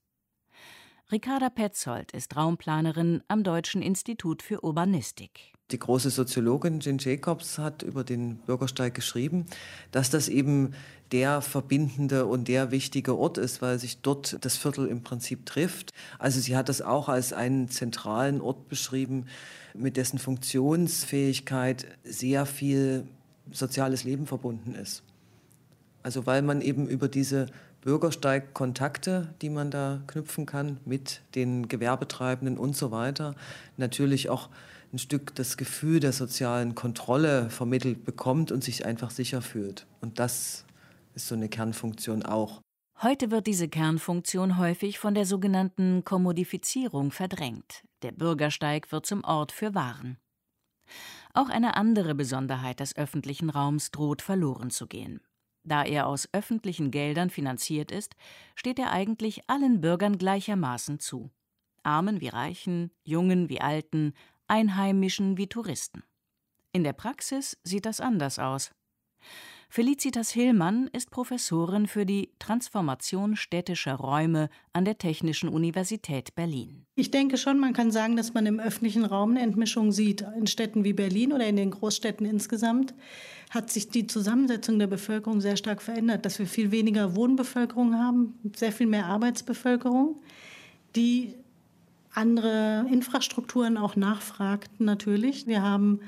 Ricarda 1.12 1.50
Petzold 1.50 2.10
ist 2.10 2.34
Raumplanerin 2.34 3.22
am 3.28 3.44
Deutschen 3.44 3.80
Institut 3.80 4.42
für 4.42 4.64
Urbanistik. 4.64 5.52
Die 5.70 5.78
große 5.78 6.10
Soziologin 6.10 6.80
Jen 6.80 6.98
Jacobs 6.98 7.58
hat 7.58 7.84
über 7.84 8.02
den 8.02 8.38
Bürgersteig 8.38 8.92
geschrieben, 8.92 9.46
dass 9.92 10.10
das 10.10 10.28
eben 10.28 10.74
der 11.12 11.42
verbindende 11.42 12.26
und 12.26 12.48
der 12.48 12.72
wichtige 12.72 13.16
Ort 13.16 13.38
ist, 13.38 13.62
weil 13.62 13.78
sich 13.78 14.00
dort 14.00 14.44
das 14.44 14.56
Viertel 14.56 14.88
im 14.88 15.04
Prinzip 15.04 15.46
trifft. 15.46 15.92
Also 16.18 16.40
sie 16.40 16.56
hat 16.56 16.68
das 16.68 16.82
auch 16.82 17.08
als 17.08 17.32
einen 17.32 17.68
zentralen 17.68 18.40
Ort 18.40 18.68
beschrieben, 18.68 19.26
mit 19.74 19.96
dessen 19.96 20.18
Funktionsfähigkeit 20.18 21.86
sehr 22.02 22.46
viel 22.46 23.06
soziales 23.52 24.02
Leben 24.02 24.26
verbunden 24.26 24.74
ist. 24.74 25.04
Also 26.02 26.26
weil 26.26 26.42
man 26.42 26.62
eben 26.62 26.88
über 26.88 27.06
diese 27.06 27.46
Bürgersteigkontakte, 27.86 29.32
die 29.42 29.48
man 29.48 29.70
da 29.70 30.02
knüpfen 30.08 30.44
kann 30.44 30.80
mit 30.84 31.22
den 31.36 31.68
Gewerbetreibenden 31.68 32.58
und 32.58 32.76
so 32.76 32.90
weiter, 32.90 33.36
natürlich 33.76 34.28
auch 34.28 34.48
ein 34.92 34.98
Stück 34.98 35.36
das 35.36 35.56
Gefühl 35.56 36.00
der 36.00 36.12
sozialen 36.12 36.74
Kontrolle 36.74 37.48
vermittelt 37.48 38.04
bekommt 38.04 38.50
und 38.50 38.64
sich 38.64 38.84
einfach 38.84 39.10
sicher 39.10 39.40
fühlt. 39.40 39.86
Und 40.00 40.18
das 40.18 40.64
ist 41.14 41.28
so 41.28 41.36
eine 41.36 41.48
Kernfunktion 41.48 42.24
auch. 42.24 42.60
Heute 43.02 43.30
wird 43.30 43.46
diese 43.46 43.68
Kernfunktion 43.68 44.58
häufig 44.58 44.98
von 44.98 45.14
der 45.14 45.24
sogenannten 45.24 46.02
Kommodifizierung 46.04 47.12
verdrängt. 47.12 47.84
Der 48.02 48.10
Bürgersteig 48.10 48.90
wird 48.90 49.06
zum 49.06 49.22
Ort 49.22 49.52
für 49.52 49.76
Waren. 49.76 50.18
Auch 51.34 51.50
eine 51.50 51.76
andere 51.76 52.16
Besonderheit 52.16 52.80
des 52.80 52.96
öffentlichen 52.96 53.48
Raums 53.48 53.92
droht 53.92 54.22
verloren 54.22 54.70
zu 54.70 54.88
gehen. 54.88 55.20
Da 55.66 55.82
er 55.82 56.06
aus 56.06 56.28
öffentlichen 56.32 56.92
Geldern 56.92 57.28
finanziert 57.28 57.90
ist, 57.90 58.14
steht 58.54 58.78
er 58.78 58.92
eigentlich 58.92 59.50
allen 59.50 59.80
Bürgern 59.80 60.16
gleichermaßen 60.16 61.00
zu. 61.00 61.30
Armen 61.82 62.20
wie 62.20 62.28
Reichen, 62.28 62.92
Jungen 63.02 63.48
wie 63.48 63.60
Alten, 63.60 64.14
Einheimischen 64.46 65.36
wie 65.36 65.48
Touristen. 65.48 66.04
In 66.72 66.84
der 66.84 66.92
Praxis 66.92 67.58
sieht 67.64 67.84
das 67.84 68.00
anders 68.00 68.38
aus. 68.38 68.70
Felicitas 69.68 70.30
Hillmann 70.30 70.88
ist 70.92 71.10
Professorin 71.10 71.86
für 71.86 72.06
die 72.06 72.30
Transformation 72.38 73.36
städtischer 73.36 73.94
Räume 73.94 74.48
an 74.72 74.84
der 74.84 74.96
Technischen 74.96 75.48
Universität 75.48 76.34
Berlin. 76.34 76.86
Ich 76.94 77.10
denke 77.10 77.36
schon, 77.36 77.58
man 77.58 77.72
kann 77.72 77.90
sagen, 77.90 78.16
dass 78.16 78.32
man 78.32 78.46
im 78.46 78.60
öffentlichen 78.60 79.04
Raum 79.04 79.32
eine 79.32 79.40
Entmischung 79.40 79.92
sieht. 79.92 80.24
In 80.38 80.46
Städten 80.46 80.84
wie 80.84 80.92
Berlin 80.92 81.32
oder 81.32 81.46
in 81.46 81.56
den 81.56 81.72
Großstädten 81.72 82.26
insgesamt 82.26 82.94
hat 83.50 83.70
sich 83.70 83.88
die 83.88 84.06
Zusammensetzung 84.06 84.78
der 84.78 84.86
Bevölkerung 84.86 85.40
sehr 85.40 85.56
stark 85.56 85.82
verändert, 85.82 86.24
dass 86.24 86.38
wir 86.38 86.46
viel 86.46 86.70
weniger 86.70 87.14
Wohnbevölkerung 87.14 87.94
haben, 87.94 88.34
sehr 88.54 88.72
viel 88.72 88.86
mehr 88.86 89.06
Arbeitsbevölkerung, 89.06 90.22
die 90.94 91.34
andere 92.12 92.86
Infrastrukturen 92.90 93.76
auch 93.76 93.94
nachfragt 93.94 94.80
natürlich. 94.80 95.46
Wir 95.46 95.62
haben 95.62 96.00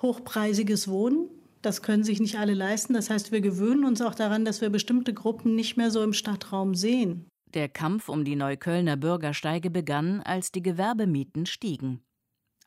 hochpreisiges 0.00 0.88
Wohnen 0.88 1.28
Das 1.62 1.82
können 1.82 2.04
sich 2.04 2.20
nicht 2.20 2.38
alle 2.38 2.54
leisten. 2.54 2.94
Das 2.94 3.10
heißt, 3.10 3.32
wir 3.32 3.40
gewöhnen 3.40 3.84
uns 3.84 4.00
auch 4.00 4.14
daran, 4.14 4.44
dass 4.44 4.60
wir 4.60 4.70
bestimmte 4.70 5.14
Gruppen 5.14 5.54
nicht 5.54 5.76
mehr 5.76 5.90
so 5.90 6.02
im 6.02 6.12
Stadtraum 6.12 6.74
sehen. 6.74 7.26
Der 7.54 7.68
Kampf 7.68 8.08
um 8.08 8.24
die 8.24 8.36
Neuköllner 8.36 8.96
Bürgersteige 8.96 9.70
begann, 9.70 10.20
als 10.22 10.52
die 10.52 10.62
Gewerbemieten 10.62 11.46
stiegen. 11.46 12.02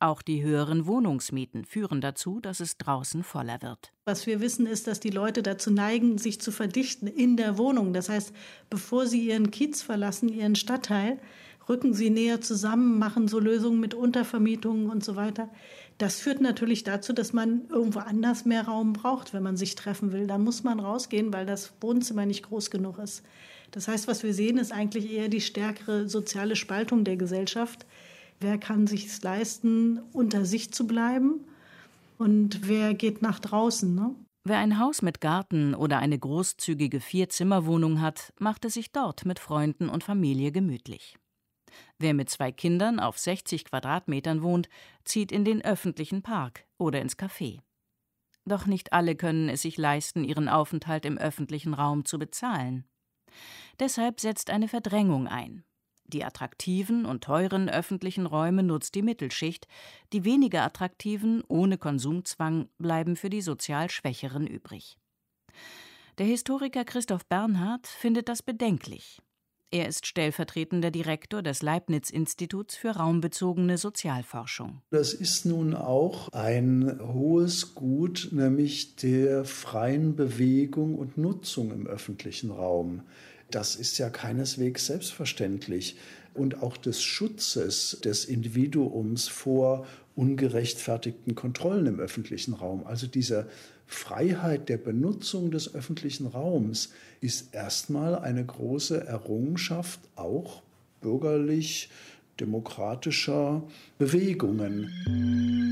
Auch 0.01 0.22
die 0.22 0.41
höheren 0.41 0.86
Wohnungsmieten 0.86 1.65
führen 1.65 2.00
dazu, 2.00 2.39
dass 2.39 2.62
es 2.62 2.77
draußen 2.77 3.22
voller 3.24 3.62
wird. 3.62 3.91
Was 4.05 4.25
wir 4.25 4.39
wissen, 4.39 4.65
ist, 4.65 4.88
dass 4.88 5.01
die 5.01 5.10
Leute 5.10 5.43
dazu 5.43 5.72
neigen, 5.72 6.17
sich 6.17 6.39
zu 6.39 6.53
verdichten 6.53 7.05
in 7.05 7.36
der 7.36 7.58
Wohnung. 7.58 7.91
Das 7.91 8.08
heißt, 8.08 8.34
bevor 8.69 9.08
sie 9.08 9.27
ihren 9.27 9.51
Kiez 9.51 9.81
verlassen, 9.81 10.29
ihren 10.29 10.55
Stadtteil, 10.55 11.19
rücken 11.67 11.93
sie 11.93 12.10
näher 12.10 12.39
zusammen, 12.39 12.98
machen 12.98 13.27
so 13.27 13.39
Lösungen 13.39 13.81
mit 13.81 13.93
Untervermietungen 13.93 14.89
und 14.89 15.03
so 15.03 15.17
weiter. 15.17 15.50
Das 15.99 16.21
führt 16.21 16.39
natürlich 16.39 16.85
dazu, 16.85 17.11
dass 17.11 17.33
man 17.33 17.67
irgendwo 17.67 17.99
anders 17.99 18.45
mehr 18.45 18.63
Raum 18.63 18.93
braucht, 18.93 19.33
wenn 19.33 19.43
man 19.43 19.57
sich 19.57 19.75
treffen 19.75 20.13
will. 20.13 20.27
Da 20.27 20.37
muss 20.37 20.63
man 20.63 20.79
rausgehen, 20.79 21.33
weil 21.33 21.45
das 21.45 21.73
Wohnzimmer 21.81 22.25
nicht 22.25 22.43
groß 22.43 22.71
genug 22.71 22.99
ist. 22.99 23.21
Das 23.71 23.89
heißt, 23.89 24.07
was 24.07 24.23
wir 24.23 24.33
sehen, 24.33 24.57
ist 24.57 24.71
eigentlich 24.71 25.11
eher 25.11 25.27
die 25.27 25.41
stärkere 25.41 26.07
soziale 26.07 26.55
Spaltung 26.55 27.03
der 27.03 27.17
Gesellschaft. 27.17 27.85
Wer 28.39 28.57
kann 28.57 28.87
sich 28.87 29.07
es 29.07 29.21
leisten, 29.23 29.99
unter 30.13 30.45
sich 30.45 30.71
zu 30.71 30.87
bleiben? 30.87 31.41
Und 32.17 32.69
wer 32.69 32.93
geht 32.93 33.21
nach 33.21 33.39
draußen? 33.39 33.93
Ne? 33.93 34.15
Wer 34.45 34.59
ein 34.59 34.79
Haus 34.79 35.01
mit 35.01 35.19
Garten 35.19 35.75
oder 35.75 35.99
eine 35.99 36.17
großzügige 36.17 37.01
Vierzimmerwohnung 37.01 37.99
hat, 37.99 38.31
macht 38.39 38.63
es 38.63 38.75
sich 38.75 38.93
dort 38.93 39.25
mit 39.25 39.37
Freunden 39.37 39.89
und 39.89 40.05
Familie 40.05 40.53
gemütlich. 40.53 41.17
Wer 41.99 42.13
mit 42.13 42.29
zwei 42.29 42.51
Kindern 42.53 42.99
auf 42.99 43.19
60 43.19 43.65
Quadratmetern 43.65 44.41
wohnt, 44.41 44.69
zieht 45.03 45.31
in 45.33 45.43
den 45.43 45.61
öffentlichen 45.61 46.21
Park 46.21 46.65
oder 46.77 47.01
ins 47.01 47.17
Café. 47.17 47.59
Doch 48.45 48.65
nicht 48.65 48.93
alle 48.93 49.15
können 49.15 49.49
es 49.49 49.61
sich 49.61 49.77
leisten, 49.77 50.23
ihren 50.23 50.47
Aufenthalt 50.47 51.05
im 51.05 51.17
öffentlichen 51.17 51.73
Raum 51.73 52.05
zu 52.05 52.17
bezahlen. 52.17 52.85
Deshalb 53.79 54.21
setzt 54.21 54.49
eine 54.49 54.67
Verdrängung 54.67 55.27
ein. 55.27 55.65
Die 56.05 56.23
attraktiven 56.23 57.05
und 57.05 57.23
teuren 57.23 57.69
öffentlichen 57.69 58.25
Räume 58.25 58.63
nutzt 58.63 58.95
die 58.95 59.03
Mittelschicht, 59.03 59.67
die 60.11 60.23
weniger 60.23 60.63
attraktiven 60.63 61.43
ohne 61.47 61.77
Konsumzwang 61.77 62.69
bleiben 62.79 63.15
für 63.15 63.29
die 63.29 63.41
sozial 63.41 63.91
Schwächeren 63.91 64.47
übrig. 64.47 64.97
Der 66.17 66.25
Historiker 66.25 66.85
Christoph 66.85 67.27
Bernhard 67.27 67.85
findet 67.85 68.27
das 68.27 68.41
bedenklich. 68.41 69.21
Er 69.71 69.88
ist 69.88 70.07
stellvertretender 70.07 70.89
Direktor 70.89 71.43
des 71.43 71.61
Leibniz-Instituts 71.61 72.75
für 72.75 72.89
raumbezogene 72.89 73.77
Sozialforschung. 73.77 74.81
Das 74.89 75.13
ist 75.13 75.45
nun 75.45 75.75
auch 75.75 76.29
ein 76.29 76.99
hohes 77.13 77.75
Gut, 77.75 78.29
nämlich 78.31 78.95
der 78.95 79.45
freien 79.45 80.15
Bewegung 80.15 80.95
und 80.95 81.19
Nutzung 81.19 81.71
im 81.71 81.85
öffentlichen 81.85 82.49
Raum. 82.49 83.03
Das 83.51 83.75
ist 83.75 83.99
ja 83.99 84.09
keineswegs 84.09 84.88
selbstverständlich. 84.88 85.97
Und 86.33 86.63
auch 86.63 86.75
des 86.75 87.03
Schutzes 87.03 87.99
des 88.03 88.25
Individuums 88.25 89.27
vor 89.27 89.85
ungerechtfertigten 90.15 91.35
Kontrollen 91.35 91.85
im 91.85 91.99
öffentlichen 91.99 92.55
Raum. 92.55 92.88
Also 92.88 93.05
diese 93.05 93.47
Freiheit 93.91 94.69
der 94.69 94.77
Benutzung 94.77 95.50
des 95.50 95.74
öffentlichen 95.74 96.27
Raums 96.27 96.93
ist 97.22 97.55
erstmal 97.55 98.15
eine 98.15 98.46
große 98.46 99.05
Errungenschaft 99.08 100.00
auch 100.15 100.62
bürgerlich 101.01 101.89
demokratischer 102.39 103.63
Bewegungen. 103.98 105.68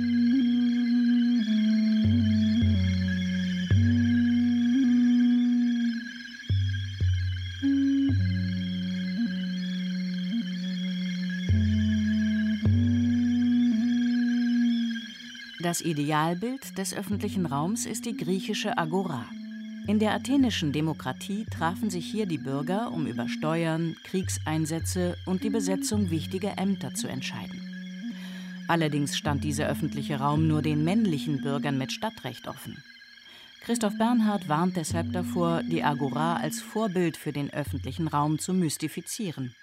Das 15.67 15.81
Idealbild 15.81 16.77
des 16.77 16.93
öffentlichen 16.93 17.45
Raums 17.45 17.85
ist 17.85 18.05
die 18.05 18.15
griechische 18.15 18.77
Agora. 18.77 19.25
In 19.85 19.99
der 19.99 20.13
athenischen 20.13 20.71
Demokratie 20.71 21.43
trafen 21.43 21.89
sich 21.89 22.09
hier 22.09 22.25
die 22.25 22.37
Bürger, 22.37 22.89
um 22.93 23.05
über 23.05 23.27
Steuern, 23.27 23.97
Kriegseinsätze 24.05 25.17
und 25.25 25.43
die 25.43 25.49
Besetzung 25.49 26.09
wichtiger 26.09 26.57
Ämter 26.57 26.93
zu 26.93 27.09
entscheiden. 27.09 27.59
Allerdings 28.69 29.17
stand 29.17 29.43
dieser 29.43 29.67
öffentliche 29.67 30.19
Raum 30.19 30.47
nur 30.47 30.61
den 30.61 30.85
männlichen 30.85 31.41
Bürgern 31.41 31.77
mit 31.77 31.91
Stadtrecht 31.91 32.47
offen. 32.47 32.81
Christoph 33.59 33.97
Bernhard 33.97 34.47
warnt 34.47 34.77
deshalb 34.77 35.11
davor, 35.11 35.63
die 35.63 35.83
Agora 35.83 36.37
als 36.37 36.61
Vorbild 36.61 37.17
für 37.17 37.33
den 37.33 37.51
öffentlichen 37.51 38.07
Raum 38.07 38.39
zu 38.39 38.53
mystifizieren. 38.53 39.53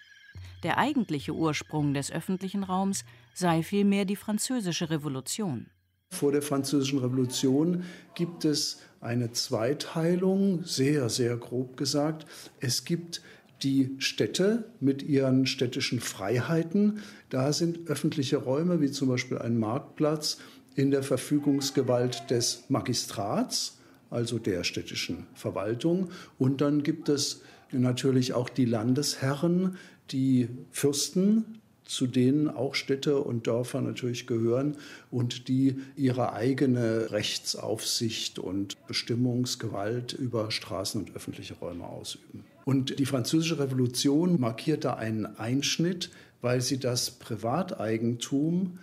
Der 0.64 0.76
eigentliche 0.76 1.34
Ursprung 1.34 1.94
des 1.94 2.12
öffentlichen 2.12 2.62
Raums 2.62 3.06
sei 3.32 3.62
vielmehr 3.62 4.04
die 4.04 4.16
Französische 4.16 4.90
Revolution. 4.90 5.70
Vor 6.14 6.32
der 6.32 6.42
Französischen 6.42 7.00
Revolution 7.00 7.84
gibt 8.14 8.44
es 8.44 8.78
eine 9.00 9.32
Zweiteilung, 9.32 10.64
sehr, 10.64 11.10
sehr 11.10 11.36
grob 11.36 11.76
gesagt. 11.76 12.26
Es 12.60 12.84
gibt 12.84 13.20
die 13.62 13.96
Städte 13.98 14.64
mit 14.80 15.02
ihren 15.02 15.46
städtischen 15.46 16.00
Freiheiten. 16.00 17.00
Da 17.30 17.52
sind 17.52 17.88
öffentliche 17.88 18.36
Räume 18.36 18.80
wie 18.80 18.90
zum 18.90 19.08
Beispiel 19.08 19.38
ein 19.38 19.58
Marktplatz 19.58 20.38
in 20.76 20.90
der 20.90 21.02
Verfügungsgewalt 21.02 22.30
des 22.30 22.64
Magistrats, 22.68 23.78
also 24.10 24.38
der 24.38 24.64
städtischen 24.64 25.26
Verwaltung. 25.34 26.10
Und 26.38 26.60
dann 26.60 26.82
gibt 26.82 27.08
es 27.08 27.42
natürlich 27.72 28.32
auch 28.32 28.48
die 28.48 28.66
Landesherren, 28.66 29.76
die 30.10 30.48
Fürsten, 30.70 31.60
zu 31.84 32.06
denen 32.06 32.48
auch 32.48 32.74
Städte 32.74 33.18
und 33.18 33.46
Dörfer 33.46 33.80
natürlich 33.80 34.26
gehören 34.26 34.76
und 35.10 35.48
die 35.48 35.76
ihre 35.96 36.32
eigene 36.32 37.10
Rechtsaufsicht 37.10 38.38
und 38.38 38.76
Bestimmungsgewalt 38.86 40.12
über 40.12 40.50
Straßen 40.50 41.02
und 41.02 41.14
öffentliche 41.14 41.54
Räume 41.54 41.86
ausüben. 41.86 42.44
Und 42.64 42.98
die 42.98 43.06
Französische 43.06 43.58
Revolution 43.58 44.40
markierte 44.40 44.96
einen 44.96 45.26
Einschnitt, 45.26 46.10
weil 46.40 46.60
sie 46.60 46.78
das 46.78 47.10
Privateigentum 47.10 48.78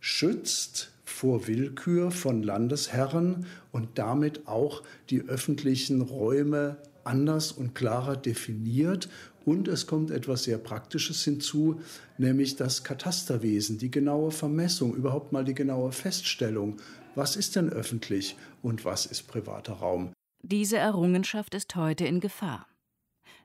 schützt 0.00 0.90
vor 1.04 1.46
Willkür 1.46 2.10
von 2.10 2.42
Landesherren 2.42 3.46
und 3.72 3.98
damit 3.98 4.46
auch 4.46 4.82
die 5.10 5.22
öffentlichen 5.22 6.00
Räume 6.00 6.78
anders 7.04 7.52
und 7.52 7.74
klarer 7.74 8.16
definiert 8.16 9.08
und 9.46 9.68
es 9.68 9.86
kommt 9.86 10.10
etwas 10.10 10.44
sehr 10.44 10.58
Praktisches 10.58 11.24
hinzu, 11.24 11.80
nämlich 12.18 12.56
das 12.56 12.84
Katasterwesen, 12.84 13.78
die 13.78 13.90
genaue 13.90 14.32
Vermessung, 14.32 14.94
überhaupt 14.94 15.32
mal 15.32 15.44
die 15.44 15.54
genaue 15.54 15.92
Feststellung, 15.92 16.76
was 17.14 17.36
ist 17.36 17.56
denn 17.56 17.70
öffentlich 17.70 18.36
und 18.60 18.84
was 18.84 19.06
ist 19.06 19.22
privater 19.28 19.74
Raum. 19.74 20.12
Diese 20.42 20.76
Errungenschaft 20.76 21.54
ist 21.54 21.74
heute 21.76 22.04
in 22.04 22.20
Gefahr. 22.20 22.66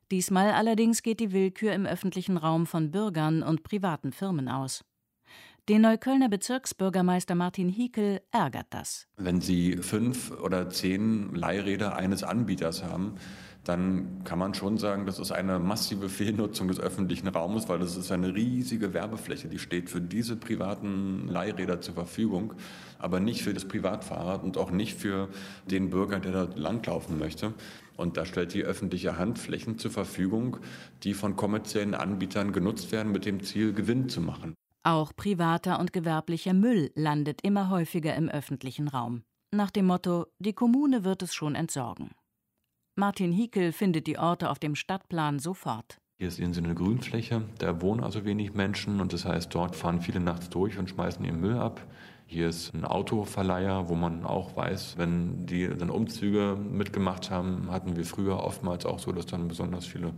Diesmal 0.10 0.52
allerdings 0.52 1.04
geht 1.04 1.20
die 1.22 1.32
Willkür 1.32 1.72
im 1.72 1.86
öffentlichen 1.86 2.36
Raum 2.36 2.66
von 2.66 2.92
Bürgern 2.92 3.44
und 3.44 3.64
privaten 3.64 4.12
Firmen 4.12 4.50
aus. 4.50 4.84
Den 5.70 5.84
Neuköllner 5.84 6.28
Bezirksbürgermeister 6.28 7.36
Martin 7.36 7.70
Hiekel 7.70 8.22
ärgert 8.32 8.66
das. 8.72 9.08
Wenn 9.18 9.40
Sie 9.40 9.78
fünf 9.78 10.32
oder 10.32 10.70
zehn 10.72 11.34
Leihräder 11.36 11.96
eines 11.96 12.24
Anbieters 12.24 12.84
haben, 12.84 13.16
dann 13.64 14.24
kann 14.24 14.40
man 14.40 14.56
schon 14.56 14.78
sagen, 14.78 15.06
das 15.06 15.20
ist 15.20 15.32
eine 15.32 15.60
massive 15.60 16.10
Fehlnutzung 16.10 16.68
des 16.68 16.80
öffentlichen 16.80 17.28
Raumes, 17.28 17.70
weil 17.70 17.78
das 17.78 17.96
ist 17.96 18.12
eine 18.12 18.34
riesige 18.34 18.94
Werbefläche, 18.94 19.50
die 19.50 19.60
steht 19.60 19.90
für 19.90 20.02
diese 20.02 20.36
privaten 20.36 21.28
Leihräder 21.28 21.80
zur 21.80 21.94
Verfügung, 21.94 22.54
aber 22.98 23.20
nicht 23.20 23.44
für 23.44 23.54
das 23.54 23.66
Privatfahrrad 23.66 24.44
und 24.44 24.58
auch 24.58 24.72
nicht 24.72 24.98
für 24.98 25.30
den 25.70 25.92
Bürger, 25.92 26.20
der 26.20 26.32
da 26.32 26.48
langlaufen 26.56 27.20
möchte. 27.20 27.54
Und 27.98 28.18
da 28.18 28.26
stellt 28.26 28.56
die 28.56 28.64
öffentliche 28.64 29.20
Hand 29.20 29.38
Flächen 29.38 29.78
zur 29.78 29.92
Verfügung, 29.92 30.58
die 31.04 31.14
von 31.14 31.36
kommerziellen 31.36 31.94
Anbietern 31.94 32.54
genutzt 32.54 32.92
werden, 32.92 33.12
mit 33.12 33.26
dem 33.26 33.44
Ziel, 33.44 33.74
Gewinn 33.74 34.10
zu 34.10 34.22
machen. 34.22 34.56
Auch 34.84 35.16
privater 35.16 35.80
und 35.80 35.94
gewerblicher 35.94 36.54
Müll 36.54 36.92
landet 36.96 37.42
immer 37.44 37.70
häufiger 37.70 38.16
im 38.16 38.28
öffentlichen 38.28 38.88
Raum. 38.88 39.22
Nach 39.52 39.70
dem 39.70 39.86
Motto, 39.86 40.26
die 40.40 40.54
Kommune 40.54 41.04
wird 41.04 41.22
es 41.22 41.36
schon 41.36 41.54
entsorgen. 41.54 42.10
Martin 42.96 43.32
Hiekel 43.32 43.72
findet 43.72 44.06
die 44.06 44.18
Orte 44.18 44.50
auf 44.50 44.60
dem 44.60 44.76
Stadtplan 44.76 45.40
sofort. 45.40 46.02
Hier 46.18 46.30
sehen 46.30 46.54
Sie 46.54 46.62
eine 46.62 46.76
Grünfläche, 46.76 47.44
da 47.58 47.82
wohnen 47.82 48.04
also 48.04 48.26
wenig 48.26 48.54
Menschen 48.54 49.00
und 49.00 49.14
das 49.14 49.24
heißt, 49.24 49.56
dort 49.56 49.78
fahren 49.78 50.02
viele 50.02 50.20
nachts 50.20 50.50
durch 50.50 50.78
und 50.78 50.90
schmeißen 50.90 51.24
ihren 51.24 51.40
Müll 51.40 51.58
ab. 51.58 51.82
Hier 52.28 52.48
ist 52.48 52.74
ein 52.74 52.86
Autoverleiher, 52.86 53.90
wo 53.90 53.96
man 53.96 54.26
auch 54.26 54.56
weiß, 54.56 54.98
wenn 54.98 55.46
die 55.46 55.68
dann 55.68 55.90
Umzüge 55.90 56.56
mitgemacht 56.56 57.30
haben, 57.30 57.70
hatten 57.72 57.98
wir 57.98 58.06
früher 58.06 58.42
oftmals 58.44 58.86
auch 58.86 59.00
so, 59.00 59.12
dass 59.12 59.26
dann 59.26 59.50
besonders 59.50 59.86
viele 59.86 60.14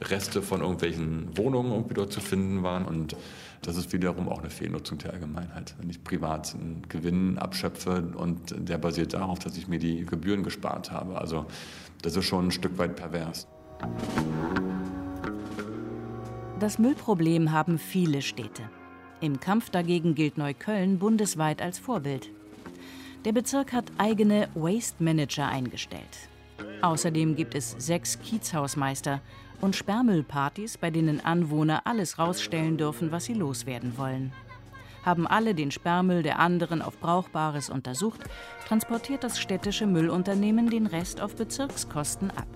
Reste 0.00 0.42
von 0.42 0.60
irgendwelchen 0.60 1.36
Wohnungen 1.38 1.70
irgendwie 1.70 1.94
dort 1.94 2.12
zu 2.12 2.20
finden 2.20 2.64
waren. 2.64 2.84
Und 2.84 3.16
das 3.62 3.76
ist 3.76 3.92
wiederum 3.92 4.28
auch 4.28 4.40
eine 4.40 4.50
Fehlnutzung 4.50 4.98
der 4.98 5.12
Allgemeinheit. 5.12 5.76
Wenn 5.78 5.88
ich 5.88 6.02
privat 6.02 6.52
einen 6.54 6.82
Gewinn 6.88 7.38
abschöpfe 7.38 8.12
und 8.16 8.54
der 8.56 8.78
basiert 8.78 9.14
darauf, 9.14 9.38
dass 9.38 9.56
ich 9.56 9.68
mir 9.68 9.78
die 9.78 10.04
Gebühren 10.04 10.42
gespart 10.42 10.90
habe. 10.90 11.16
Also 11.16 11.46
das 12.02 12.16
ist 12.16 12.24
schon 12.26 12.48
ein 12.48 12.50
Stück 12.50 12.78
weit 12.78 12.96
pervers. 12.96 13.46
Das 16.58 16.78
Müllproblem 16.78 17.52
haben 17.52 17.78
viele 17.78 18.22
Städte. 18.22 18.62
Im 19.20 19.40
Kampf 19.40 19.70
dagegen 19.70 20.14
gilt 20.14 20.38
Neukölln 20.38 20.98
bundesweit 20.98 21.60
als 21.60 21.78
Vorbild. 21.78 22.30
Der 23.24 23.32
Bezirk 23.32 23.72
hat 23.72 23.90
eigene 23.98 24.48
Waste 24.54 25.02
Manager 25.02 25.48
eingestellt. 25.48 26.28
Außerdem 26.82 27.36
gibt 27.36 27.54
es 27.54 27.74
sechs 27.78 28.18
Kiezhausmeister 28.20 29.20
und 29.60 29.74
Sperrmüllpartys, 29.74 30.78
bei 30.78 30.90
denen 30.90 31.24
Anwohner 31.24 31.82
alles 31.86 32.18
rausstellen 32.18 32.76
dürfen, 32.76 33.10
was 33.10 33.24
sie 33.24 33.34
loswerden 33.34 33.96
wollen. 33.96 34.32
Haben 35.06 35.26
alle 35.28 35.54
den 35.54 35.70
Sperrmüll 35.70 36.24
der 36.24 36.40
anderen 36.40 36.82
auf 36.82 36.98
Brauchbares 36.98 37.70
untersucht, 37.70 38.20
transportiert 38.66 39.22
das 39.22 39.38
städtische 39.38 39.86
Müllunternehmen 39.86 40.68
den 40.68 40.86
Rest 40.86 41.20
auf 41.20 41.36
Bezirkskosten 41.36 42.32
ab. 42.32 42.48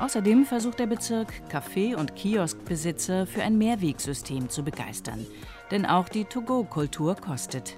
Außerdem 0.00 0.46
versucht 0.46 0.78
der 0.78 0.86
Bezirk, 0.86 1.30
Café- 1.52 1.94
und 1.94 2.16
Kioskbesitzer 2.16 3.26
für 3.26 3.42
ein 3.42 3.58
Mehrwegsystem 3.58 4.48
zu 4.48 4.64
begeistern. 4.64 5.26
Denn 5.70 5.84
auch 5.84 6.08
die 6.08 6.24
To-Go-Kultur 6.24 7.16
kostet. 7.16 7.76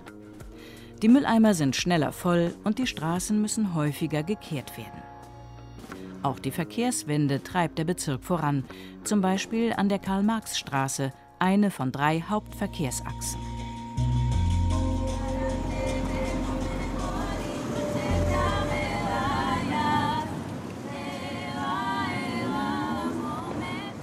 Die 1.03 1.09
Mülleimer 1.09 1.55
sind 1.55 1.75
schneller 1.75 2.13
voll 2.13 2.55
und 2.63 2.79
die 2.79 2.87
Straßen 2.87 3.43
müssen 3.43 3.75
häufiger 3.75 4.23
gekehrt 4.23 4.79
werden. 4.79 5.03
Auch 6.23 6.39
die 6.39 6.53
Verkehrswende 6.53 7.43
treibt 7.43 7.77
der 7.79 7.85
Bezirk 7.85 8.23
voran, 8.23 8.63
zum 9.03 9.21
Beispiel 9.21 9.73
an 9.73 9.89
der 9.89 9.99
Karl-Marx-Straße, 9.99 11.13
eine 11.43 11.73
von 11.73 11.91
drei 11.91 12.23
Hauptverkehrsachsen. 12.29 13.41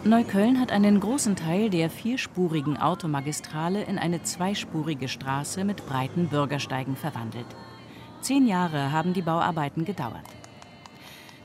Neukölln 0.03 0.59
hat 0.59 0.71
einen 0.71 0.99
großen 0.99 1.35
Teil 1.35 1.69
der 1.69 1.89
vierspurigen 1.89 2.77
Automagistrale 2.77 3.83
in 3.83 3.97
eine 3.97 4.21
zweispurige 4.23 5.07
Straße 5.07 5.63
mit 5.63 5.85
breiten 5.85 6.27
Bürgersteigen 6.27 6.95
verwandelt. 6.95 7.45
Zehn 8.21 8.47
Jahre 8.47 8.91
haben 8.91 9.13
die 9.13 9.21
Bauarbeiten 9.21 9.85
gedauert. 9.85 10.38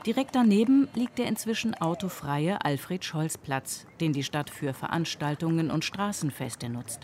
Direkt 0.05 0.35
daneben 0.35 0.87
liegt 0.93 1.17
der 1.17 1.25
inzwischen 1.25 1.73
autofreie 1.73 2.63
Alfred-Scholz-Platz, 2.63 3.87
den 3.99 4.13
die 4.13 4.21
Stadt 4.21 4.51
für 4.51 4.75
Veranstaltungen 4.75 5.71
und 5.71 5.83
Straßenfeste 5.83 6.69
nutzt. 6.69 6.99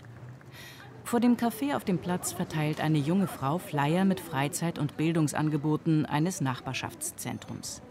Vor 1.02 1.18
dem 1.18 1.36
Café 1.36 1.74
auf 1.74 1.84
dem 1.84 1.98
Platz 1.98 2.30
verteilt 2.30 2.80
eine 2.80 2.98
junge 2.98 3.26
Frau 3.26 3.58
Flyer 3.58 4.04
mit 4.04 4.20
Freizeit- 4.20 4.78
und 4.78 4.96
Bildungsangeboten 4.96 6.06
eines 6.06 6.40
Nachbarschaftszentrums. 6.40 7.82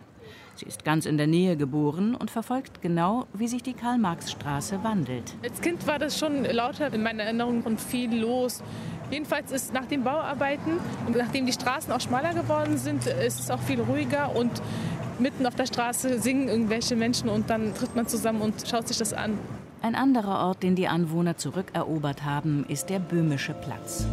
Sie 0.55 0.65
ist 0.65 0.85
ganz 0.85 1.05
in 1.05 1.17
der 1.17 1.27
Nähe 1.27 1.57
geboren 1.57 2.15
und 2.15 2.31
verfolgt 2.31 2.81
genau, 2.81 3.25
wie 3.33 3.47
sich 3.47 3.63
die 3.63 3.73
Karl-Marx-Straße 3.73 4.81
wandelt. 4.83 5.35
Als 5.43 5.59
Kind 5.59 5.85
war 5.87 5.99
das 5.99 6.17
schon 6.17 6.45
lauter 6.45 6.93
in 6.93 7.03
meiner 7.03 7.23
Erinnerung 7.23 7.63
und 7.63 7.81
viel 7.81 8.15
los. 8.17 8.63
Jedenfalls 9.09 9.51
ist 9.51 9.73
nach 9.73 9.85
den 9.85 10.03
Bauarbeiten 10.03 10.79
und 11.05 11.17
nachdem 11.17 11.45
die 11.45 11.51
Straßen 11.51 11.91
auch 11.91 11.99
schmaler 11.99 12.33
geworden 12.33 12.77
sind, 12.77 13.05
ist 13.07 13.41
es 13.41 13.51
auch 13.51 13.59
viel 13.59 13.81
ruhiger 13.81 14.33
und 14.35 14.61
mitten 15.21 15.45
auf 15.45 15.55
der 15.55 15.65
Straße 15.65 16.19
singen 16.19 16.49
irgendwelche 16.49 16.95
Menschen 16.95 17.29
und 17.29 17.49
dann 17.49 17.73
trifft 17.75 17.95
man 17.95 18.07
zusammen 18.07 18.41
und 18.41 18.67
schaut 18.67 18.87
sich 18.87 18.97
das 18.97 19.13
an. 19.13 19.37
Ein 19.81 19.95
anderer 19.95 20.47
Ort, 20.47 20.63
den 20.63 20.75
die 20.75 20.87
Anwohner 20.87 21.37
zurückerobert 21.37 22.23
haben, 22.23 22.65
ist 22.67 22.89
der 22.89 22.99
Böhmische 22.99 23.53
Platz. 23.53 24.05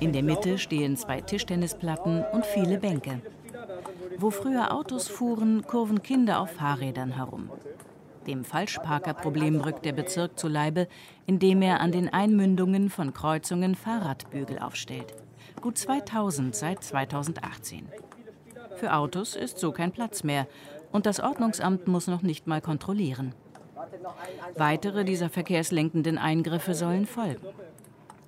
In 0.00 0.12
der 0.12 0.22
Mitte 0.22 0.58
stehen 0.58 0.96
zwei 0.96 1.20
Tischtennisplatten 1.20 2.24
und 2.32 2.46
viele 2.46 2.78
Bänke. 2.78 3.20
Wo 4.18 4.30
früher 4.30 4.72
Autos 4.72 5.08
fuhren, 5.08 5.62
kurven 5.66 6.02
Kinder 6.02 6.40
auf 6.40 6.50
Fahrrädern 6.50 7.16
herum. 7.16 7.50
Dem 8.26 8.44
Falschparkerproblem 8.44 9.60
rückt 9.60 9.84
der 9.84 9.92
Bezirk 9.92 10.38
zu 10.38 10.48
Leibe, 10.48 10.88
indem 11.26 11.60
er 11.60 11.80
an 11.80 11.92
den 11.92 12.12
Einmündungen 12.12 12.88
von 12.88 13.12
Kreuzungen 13.12 13.74
Fahrradbügel 13.74 14.58
aufstellt. 14.58 15.14
Gut 15.60 15.76
2000 15.76 16.54
seit 16.54 16.82
2018. 16.82 17.86
Für 18.76 18.94
Autos 18.94 19.36
ist 19.36 19.58
so 19.58 19.72
kein 19.72 19.92
Platz 19.92 20.24
mehr 20.24 20.46
und 20.90 21.06
das 21.06 21.20
Ordnungsamt 21.20 21.86
muss 21.86 22.06
noch 22.06 22.22
nicht 22.22 22.46
mal 22.46 22.60
kontrollieren. 22.60 23.34
Weitere 24.56 25.04
dieser 25.04 25.28
verkehrslenkenden 25.28 26.16
Eingriffe 26.18 26.74
sollen 26.74 27.06
folgen. 27.06 27.46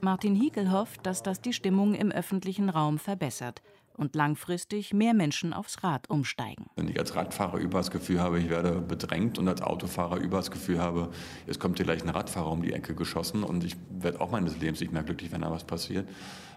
Martin 0.01 0.35
Hiekel 0.35 0.71
hofft, 0.71 1.07
dass 1.07 1.23
das 1.23 1.41
die 1.41 1.55
Stimmung 1.55 1.95
im 1.95 2.13
öffentlichen 2.13 2.69
Raum 2.69 2.99
verbessert 2.99 3.63
und 3.97 4.15
langfristig 4.15 4.93
mehr 4.93 5.15
Menschen 5.15 5.53
aufs 5.53 5.83
Rad 5.83 6.09
umsteigen. 6.11 6.67
Wenn 6.77 6.89
ich 6.89 6.99
als 6.99 7.15
Radfahrer 7.15 7.59
über 7.59 7.79
das 7.79 7.91
Gefühl 7.91 8.21
habe, 8.21 8.39
ich 8.39 8.51
werde 8.51 8.81
bedrängt 8.81 9.39
und 9.39 9.49
als 9.49 9.63
Autofahrer 9.63 10.19
über 10.19 10.37
das 10.39 10.51
Gefühl 10.51 10.79
habe, 10.79 11.11
es 11.47 11.59
kommt 11.59 11.79
hier 11.79 11.87
gleich 11.87 12.03
ein 12.03 12.09
Radfahrer 12.09 12.51
um 12.51 12.63
die 12.63 12.73
Ecke 12.73 12.95
geschossen 12.95 13.43
und 13.43 13.65
ich 13.65 13.77
werde 13.91 14.21
auch 14.21 14.31
meines 14.31 14.59
Lebens 14.59 14.81
nicht 14.81 14.93
mehr 14.93 15.03
glücklich, 15.03 15.33
wenn 15.33 15.41
da 15.41 15.51
was 15.51 15.65
passiert, 15.65 16.09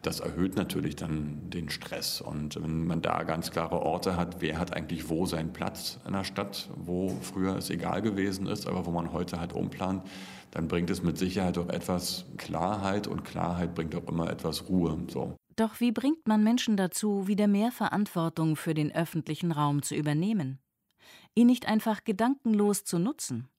das 0.02 0.20
erhöht 0.20 0.56
natürlich 0.56 0.96
dann 0.96 1.50
den 1.50 1.70
Stress. 1.70 2.22
Und 2.22 2.62
wenn 2.62 2.88
man 2.88 3.02
da 3.02 3.24
ganz 3.24 3.52
klare 3.52 3.82
Orte 3.82 4.16
hat, 4.16 4.42
wer 4.42 4.58
hat 4.58 4.74
eigentlich 4.74 5.10
wo 5.10 5.26
seinen 5.26 5.52
Platz 5.52 6.00
in 6.06 6.14
der 6.14 6.24
Stadt, 6.24 6.70
wo 6.76 7.10
früher 7.22 7.58
es 7.58 7.70
egal 7.70 8.02
gewesen 8.02 8.48
ist, 8.48 8.68
aber 8.68 8.86
wo 8.86 8.92
man 8.92 9.12
heute 9.12 9.40
halt 9.40 9.54
umplant, 9.54 10.04
dann 10.52 10.68
bringt 10.68 10.90
es 10.90 11.04
mit 11.04 11.18
Sicherheit 11.18 11.58
auch 11.58 11.70
etwas 11.70 12.26
Klarheit 12.38 13.08
und 13.08 13.24
Klarheit 13.24 13.76
bringt 13.76 13.96
auch 13.96 14.08
immer 14.08 14.30
etwas 14.30 14.70
Ruhe. 14.70 14.98
So. 15.10 15.36
Doch 15.60 15.82
wie 15.82 15.92
bringt 15.92 16.26
man 16.26 16.42
Menschen 16.42 16.78
dazu, 16.78 17.28
wieder 17.28 17.48
mehr 17.48 17.74
Verantwortung 17.74 18.56
für 18.56 18.74
den 18.74 18.96
öffentlichen 18.96 19.52
Raum 19.52 19.82
zu 19.82 19.94
übernehmen? 19.94 20.60
Ihn 21.36 21.48
nicht 21.48 21.68
einfach 21.68 22.06
gedankenlos 22.06 22.86
zu 22.86 22.98
nutzen? 22.98 23.50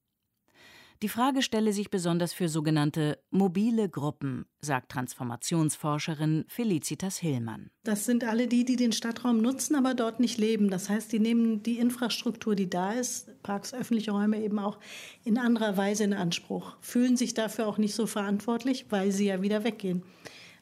Die 1.02 1.10
Frage 1.10 1.42
stelle 1.42 1.74
sich 1.74 1.90
besonders 1.90 2.32
für 2.32 2.48
sogenannte 2.48 3.18
mobile 3.28 3.90
Gruppen, 3.90 4.46
sagt 4.62 4.92
Transformationsforscherin 4.92 6.46
Felicitas 6.48 7.18
Hillmann. 7.18 7.70
Das 7.84 8.06
sind 8.06 8.24
alle 8.24 8.46
die, 8.46 8.64
die 8.64 8.76
den 8.76 8.92
Stadtraum 8.92 9.42
nutzen, 9.42 9.74
aber 9.74 9.92
dort 9.92 10.20
nicht 10.20 10.38
leben. 10.38 10.70
Das 10.70 10.88
heißt, 10.88 11.12
die 11.12 11.20
nehmen 11.20 11.62
die 11.62 11.78
Infrastruktur, 11.78 12.54
die 12.54 12.70
da 12.70 12.92
ist, 12.92 13.42
Parks, 13.42 13.74
öffentliche 13.74 14.12
Räume 14.12 14.42
eben 14.42 14.58
auch 14.58 14.78
in 15.22 15.36
anderer 15.36 15.76
Weise 15.76 16.04
in 16.04 16.14
Anspruch, 16.14 16.78
fühlen 16.80 17.18
sich 17.18 17.34
dafür 17.34 17.66
auch 17.66 17.76
nicht 17.76 17.94
so 17.94 18.06
verantwortlich, 18.06 18.86
weil 18.88 19.12
sie 19.12 19.26
ja 19.26 19.42
wieder 19.42 19.64
weggehen. 19.64 20.02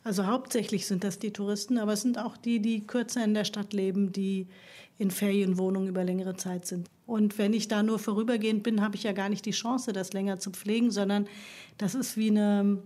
Also 0.05 0.27
hauptsächlich 0.27 0.87
sind 0.87 1.05
das 1.05 1.19
die 1.19 1.33
Touristen, 1.33 1.79
aber 1.79 1.93
es 1.93 2.03
sind 2.03 2.19
auch 2.19 2.37
die, 2.37 2.61
die 2.61 2.87
kürzer 2.87 3.25
in 3.25 3.35
der 3.35 3.45
Stadt 3.45 3.73
leben, 3.73 4.13
die 4.13 4.47
in 4.97 5.11
Ferienwohnungen 5.11 5.89
über 5.89 6.05
längere 6.05 6.37
Zeit 6.37 6.67
sind. 6.67 6.89
Und 7.07 7.39
wenn 7.39 7.53
ich 7.53 7.69
da 7.69 7.83
nur 7.83 7.99
vorübergehend 7.99 8.63
bin, 8.63 8.81
habe 8.81 8.97
ich 8.97 9.05
ja 9.05 9.13
gar 9.13 9.29
nicht 9.29 9.47
die 9.47 9.53
Chance, 9.53 9.93
das 9.93 10.13
länger 10.13 10.39
zu 10.39 10.51
pflegen, 10.51 10.91
sondern 10.91 11.29
das 11.79 11.95
ist 11.95 12.17
wie 12.17 12.31
eine 12.31 12.83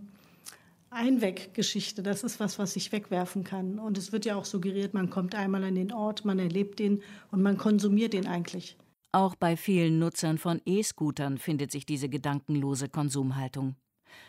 Einweggeschichte. 0.90 2.02
Das 2.02 2.22
ist 2.22 2.38
was, 2.38 2.58
was 2.58 2.76
ich 2.76 2.92
wegwerfen 2.92 3.44
kann. 3.44 3.78
Und 3.78 3.96
es 3.98 4.12
wird 4.12 4.24
ja 4.24 4.36
auch 4.36 4.44
suggeriert, 4.44 4.94
man 4.94 5.10
kommt 5.10 5.34
einmal 5.34 5.64
an 5.64 5.74
den 5.74 5.92
Ort, 5.92 6.24
man 6.24 6.38
erlebt 6.38 6.80
ihn 6.80 7.02
und 7.30 7.42
man 7.42 7.56
konsumiert 7.56 8.14
ihn 8.14 8.26
eigentlich. 8.26 8.76
Auch 9.12 9.34
bei 9.34 9.56
vielen 9.56 9.98
Nutzern 9.98 10.38
von 10.38 10.60
E-Scootern 10.64 11.38
findet 11.38 11.70
sich 11.70 11.84
diese 11.84 12.08
gedankenlose 12.08 12.88
Konsumhaltung. 12.88 13.76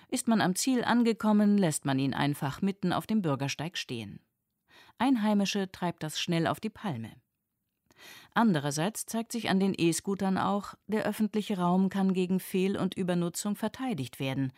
Ist 0.10 0.28
man 0.28 0.42
am 0.42 0.56
Ziel 0.56 0.84
angekommen, 0.84 1.58
lässt 1.58 1.86
man 1.86 2.00
ihn 2.00 2.14
einfach 2.14 2.62
mitten 2.62 2.94
auf 2.94 3.08
dem 3.08 3.22
Bürgersteig 3.22 3.78
stehen. 3.78 4.20
Einheimische 4.98 5.72
treibt 5.72 6.04
das 6.04 6.20
schnell 6.20 6.48
auf 6.48 6.60
die 6.60 6.70
Palme. 6.70 7.12
Andererseits 8.34 9.06
zeigt 9.06 9.32
sich 9.32 9.50
an 9.50 9.60
den 9.60 9.74
E-Scootern 9.78 10.38
auch, 10.38 10.74
der 10.88 11.06
öffentliche 11.06 11.58
Raum 11.58 11.90
kann 11.90 12.14
gegen 12.14 12.40
Fehl- 12.40 12.78
und 12.78 12.96
Übernutzung 12.96 13.56
verteidigt 13.56 14.20
werden. 14.20 14.52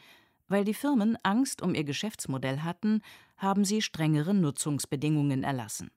Weil 0.47 0.63
die 0.63 0.73
Firmen 0.73 1.17
Angst 1.23 1.61
um 1.61 1.73
ihr 1.73 1.83
Geschäftsmodell 1.83 2.59
hatten, 2.59 3.01
haben 3.37 3.65
sie 3.65 3.81
strengere 3.81 4.33
Nutzungsbedingungen 4.33 5.43
erlassen. 5.43 5.91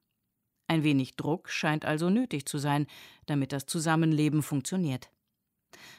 Ein 0.67 0.83
wenig 0.83 1.17
Druck 1.17 1.49
scheint 1.49 1.85
also 1.85 2.11
nötig 2.11 2.47
zu 2.47 2.59
sein, 2.59 2.87
damit 3.27 3.53
das 3.53 3.67
Zusammenleben 3.67 4.43
funktioniert. 4.43 5.11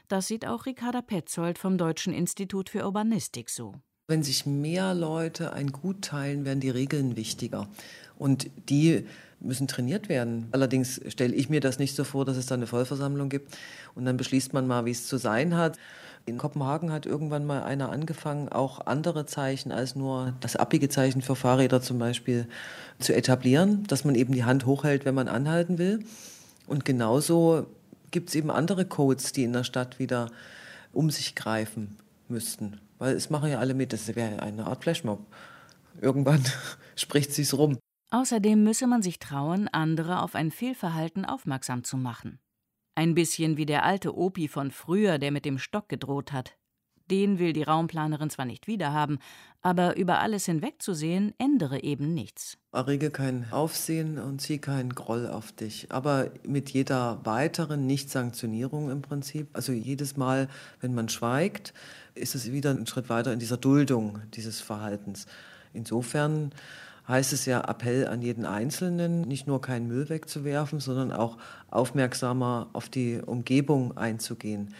Das 0.08 0.28
sieht 0.28 0.46
auch 0.48 0.66
Ricarda 0.66 1.02
Petzold 1.02 1.58
vom 1.58 1.78
Deutschen 1.78 2.14
Institut 2.14 2.70
für 2.70 2.86
Urbanistik 2.86 3.50
so. 3.50 3.76
Wenn 4.08 4.24
sich 4.24 4.48
mehr 4.48 4.96
Leute 4.96 5.54
ein 5.54 5.72
Gut 5.72 6.02
teilen, 6.02 6.44
werden 6.44 6.60
die 6.60 6.72
Regeln 6.72 7.16
wichtiger. 7.16 7.70
Und 8.18 8.50
die 8.70 9.06
müssen 9.40 9.68
trainiert 9.68 10.10
werden. 10.10 10.48
Allerdings 10.52 11.00
stelle 11.08 11.36
ich 11.36 11.50
mir 11.50 11.60
das 11.60 11.80
nicht 11.80 11.96
so 11.96 12.04
vor, 12.04 12.26
dass 12.26 12.36
es 12.36 12.48
da 12.48 12.56
eine 12.56 12.68
Vollversammlung 12.68 13.30
gibt 13.30 13.56
und 13.96 14.06
dann 14.06 14.18
beschließt 14.18 14.52
man 14.54 14.68
mal, 14.68 14.86
wie 14.86 14.92
es 14.92 15.08
zu 15.08 15.18
sein 15.18 15.56
hat. 15.56 15.78
In 16.26 16.38
Kopenhagen 16.38 16.92
hat 16.92 17.06
irgendwann 17.06 17.46
mal 17.46 17.64
einer 17.64 17.92
angefangen, 17.92 18.50
auch 18.50 18.86
andere 18.86 19.26
Zeichen 19.26 19.72
als 19.72 19.96
nur 19.96 20.34
das 20.42 20.56
abbiege 20.56 20.90
Zeichen 20.90 21.22
für 21.22 21.36
Fahrräder 21.36 21.82
zum 21.82 21.98
Beispiel 21.98 22.48
zu 23.00 23.16
etablieren, 23.16 23.84
dass 23.88 24.06
man 24.06 24.16
eben 24.16 24.34
die 24.34 24.44
Hand 24.44 24.66
hochhält, 24.66 25.06
wenn 25.06 25.16
man 25.16 25.28
anhalten 25.28 25.78
will. 25.78 26.04
Und 26.68 26.86
genauso 26.86 27.68
gibt 28.12 28.30
es 28.30 28.36
eben 28.36 28.52
andere 28.52 28.86
Codes, 28.86 29.32
die 29.32 29.44
in 29.44 29.54
der 29.54 29.64
Stadt 29.64 30.00
wieder 30.00 30.32
um 30.94 31.10
sich 31.10 31.36
greifen 31.36 31.98
müssten. 32.28 32.80
Weil 32.98 33.16
es 33.16 33.30
machen 33.30 33.50
ja 33.50 33.60
alle 33.60 33.74
mit, 33.74 33.94
das 33.94 34.14
wäre 34.16 34.42
eine 34.42 34.68
Art 34.68 34.84
Flashmob. 34.84 35.26
Irgendwann 36.02 36.44
spricht 36.96 37.34
sich's 37.34 37.54
rum. 37.54 37.78
Außerdem 38.12 38.64
müsse 38.64 38.88
man 38.88 39.02
sich 39.02 39.20
trauen, 39.20 39.68
andere 39.68 40.22
auf 40.22 40.36
ein 40.36 40.52
Fehlverhalten 40.52 41.26
aufmerksam 41.26 41.84
zu 41.84 41.96
machen. 41.96 42.40
Ein 42.96 43.14
bisschen 43.14 43.56
wie 43.56 43.66
der 43.66 43.86
alte 43.86 44.18
Opi 44.18 44.48
von 44.48 44.72
früher, 44.72 45.20
der 45.20 45.32
mit 45.32 45.46
dem 45.46 45.58
Stock 45.58 45.88
gedroht 45.88 46.34
hat. 46.34 46.58
Den 47.10 47.40
will 47.40 47.54
die 47.54 47.64
Raumplanerin 47.64 48.30
zwar 48.30 48.46
nicht 48.46 48.68
wiederhaben, 48.68 49.20
aber 49.62 49.98
über 49.98 50.20
alles 50.20 50.46
hinwegzusehen 50.46 51.34
ändere 51.38 51.84
eben 51.84 52.14
nichts. 52.14 52.58
Errege 52.72 53.10
kein 53.10 53.46
Aufsehen 53.52 54.18
und 54.18 54.40
zieh 54.40 54.60
keinen 54.60 54.96
Groll 54.96 55.28
auf 55.28 55.52
dich. 55.52 55.92
Aber 55.92 56.32
mit 56.48 56.70
jeder 56.70 57.20
weiteren 57.26 57.86
Nichtsanktionierung 57.86 58.90
im 58.90 59.02
Prinzip, 59.02 59.50
also 59.54 59.74
jedes 59.74 60.16
Mal, 60.16 60.48
wenn 60.80 60.94
man 60.94 61.10
schweigt, 61.10 61.74
ist 62.16 62.36
es 62.36 62.52
wieder 62.52 62.72
ein 62.72 62.88
Schritt 62.88 63.10
weiter 63.10 63.34
in 63.34 63.40
dieser 63.40 63.58
Duldung 63.58 64.20
dieses 64.34 64.62
Verhaltens. 64.62 65.26
Insofern 65.74 66.52
heißt 67.08 67.34
es 67.34 67.46
ja 67.46 67.62
Appell 67.62 68.08
an 68.08 68.22
jeden 68.22 68.46
Einzelnen, 68.46 69.22
nicht 69.22 69.48
nur 69.48 69.62
keinen 69.62 69.88
Müll 69.88 70.10
wegzuwerfen, 70.10 70.80
sondern 70.80 71.12
auch 71.12 71.38
aufmerksamer 71.70 72.70
auf 72.74 72.88
die 72.88 73.20
Umgebung 73.26 73.98
einzugehen. 73.98 74.74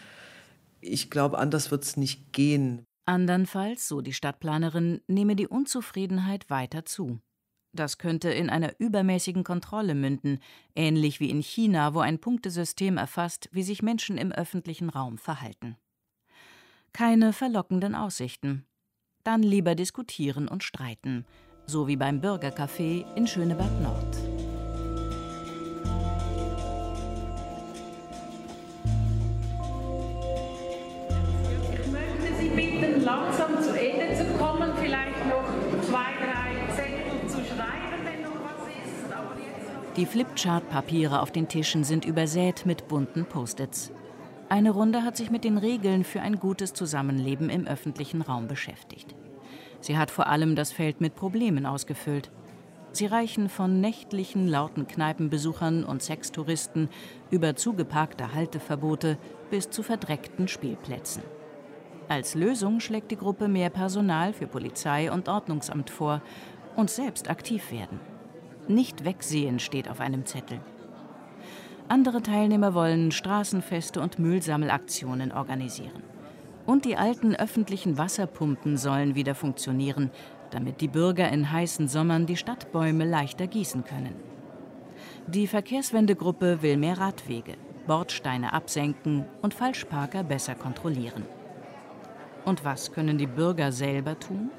Ich 0.80 1.10
glaube, 1.10 1.38
anders 1.38 1.70
wird 1.70 1.84
es 1.84 1.96
nicht 1.96 2.32
gehen. 2.32 2.84
Andernfalls, 3.06 3.88
so 3.88 4.00
die 4.00 4.12
Stadtplanerin, 4.12 5.00
nehme 5.06 5.36
die 5.36 5.48
Unzufriedenheit 5.48 6.48
weiter 6.48 6.84
zu. 6.84 7.20
Das 7.72 7.98
könnte 7.98 8.30
in 8.30 8.50
einer 8.50 8.72
übermäßigen 8.78 9.44
Kontrolle 9.44 9.94
münden, 9.94 10.40
ähnlich 10.74 11.20
wie 11.20 11.30
in 11.30 11.40
China, 11.40 11.94
wo 11.94 12.00
ein 12.00 12.18
Punktesystem 12.18 12.96
erfasst, 12.96 13.48
wie 13.52 13.62
sich 13.62 13.82
Menschen 13.82 14.18
im 14.18 14.32
öffentlichen 14.32 14.88
Raum 14.90 15.18
verhalten. 15.18 15.76
Keine 16.92 17.32
verlockenden 17.32 17.94
Aussichten. 17.94 18.66
Dann 19.22 19.42
lieber 19.42 19.74
diskutieren 19.74 20.48
und 20.48 20.64
streiten, 20.64 21.26
so 21.66 21.86
wie 21.86 21.96
beim 21.96 22.20
Bürgercafé 22.20 23.04
in 23.14 23.26
Schöneberg 23.26 23.80
Nord. 23.80 24.29
Langsam 33.10 33.60
zu 33.60 33.72
Ende 33.78 34.14
zu 34.14 34.24
kommen, 34.38 34.70
vielleicht 34.80 35.26
noch 35.26 35.48
zwei, 35.82 36.12
drei 36.24 36.74
Zettel 36.76 37.28
zu 37.28 37.38
schreiben, 37.38 37.98
wenn 38.04 38.22
noch 38.22 38.38
was 38.44 38.68
ist. 38.68 39.12
Aber 39.12 39.34
jetzt 39.40 39.96
Die 39.96 40.06
Flipchart-Papiere 40.06 41.20
auf 41.20 41.32
den 41.32 41.48
Tischen 41.48 41.82
sind 41.82 42.04
übersät 42.04 42.66
mit 42.66 42.86
bunten 42.86 43.24
Post-its. 43.24 43.90
Eine 44.48 44.70
Runde 44.70 45.02
hat 45.02 45.16
sich 45.16 45.30
mit 45.30 45.44
den 45.44 45.58
Regeln 45.58 46.04
für 46.04 46.20
ein 46.20 46.38
gutes 46.38 46.72
Zusammenleben 46.72 47.50
im 47.50 47.66
öffentlichen 47.66 48.22
Raum 48.22 48.46
beschäftigt. 48.46 49.14
Sie 49.80 49.96
hat 49.96 50.10
vor 50.10 50.26
allem 50.26 50.54
das 50.56 50.72
Feld 50.72 51.00
mit 51.00 51.14
Problemen 51.14 51.66
ausgefüllt. 51.66 52.30
Sie 52.92 53.06
reichen 53.06 53.48
von 53.48 53.80
nächtlichen 53.80 54.48
lauten 54.48 54.86
Kneipenbesuchern 54.88 55.84
und 55.84 56.02
Sextouristen 56.02 56.88
über 57.30 57.54
zugeparkte 57.54 58.34
Halteverbote 58.34 59.18
bis 59.50 59.70
zu 59.70 59.82
verdreckten 59.84 60.48
Spielplätzen. 60.48 61.22
Als 62.10 62.34
Lösung 62.34 62.80
schlägt 62.80 63.12
die 63.12 63.16
Gruppe 63.16 63.46
mehr 63.46 63.70
Personal 63.70 64.32
für 64.32 64.48
Polizei 64.48 65.12
und 65.12 65.28
Ordnungsamt 65.28 65.90
vor 65.90 66.22
und 66.74 66.90
selbst 66.90 67.30
aktiv 67.30 67.70
werden. 67.70 68.00
Nicht 68.66 69.04
wegsehen 69.04 69.60
steht 69.60 69.88
auf 69.88 70.00
einem 70.00 70.26
Zettel. 70.26 70.58
Andere 71.86 72.20
Teilnehmer 72.20 72.74
wollen 72.74 73.12
Straßenfeste 73.12 74.00
und 74.00 74.18
Müllsammelaktionen 74.18 75.30
organisieren. 75.30 76.02
Und 76.66 76.84
die 76.84 76.96
alten 76.96 77.36
öffentlichen 77.36 77.96
Wasserpumpen 77.96 78.76
sollen 78.76 79.14
wieder 79.14 79.36
funktionieren, 79.36 80.10
damit 80.50 80.80
die 80.80 80.88
Bürger 80.88 81.30
in 81.30 81.52
heißen 81.52 81.86
Sommern 81.86 82.26
die 82.26 82.36
Stadtbäume 82.36 83.04
leichter 83.04 83.46
gießen 83.46 83.84
können. 83.84 84.16
Die 85.28 85.46
Verkehrswendegruppe 85.46 86.60
will 86.60 86.76
mehr 86.76 86.98
Radwege, 86.98 87.54
Bordsteine 87.86 88.52
absenken 88.52 89.26
und 89.42 89.54
Falschparker 89.54 90.24
besser 90.24 90.56
kontrollieren. 90.56 91.22
Und 92.44 92.64
was 92.64 92.92
können 92.92 93.18
die 93.18 93.26
Bürger 93.26 93.72
selber 93.72 94.18
tun? 94.18 94.50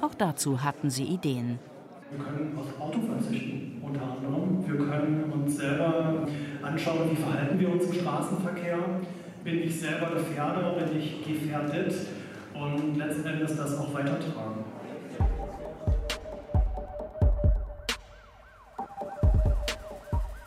Auch 0.00 0.14
dazu 0.14 0.62
hatten 0.62 0.90
sie 0.90 1.04
Ideen. 1.04 1.58
Wir 2.10 2.24
können 2.24 2.58
auf 2.58 2.80
Auto 2.80 3.00
verzichten, 3.00 3.82
unter 3.82 4.02
anderem. 4.02 4.66
Wir 4.66 4.86
können 4.86 5.32
uns 5.32 5.56
selber 5.56 6.26
anschauen, 6.62 7.10
wie 7.10 7.16
verhalten 7.16 7.58
wir 7.58 7.70
uns 7.70 7.84
im 7.84 7.94
Straßenverkehr. 7.94 8.78
Bin 9.44 9.62
ich 9.62 9.80
selber 9.80 10.10
Gefährder, 10.14 10.72
bin 10.72 10.98
ich 10.98 11.24
gefährdet 11.24 11.94
und 12.54 12.96
letzten 12.96 13.26
Endes 13.26 13.56
das 13.56 13.78
auch 13.78 13.92
weitertragen. 13.94 14.64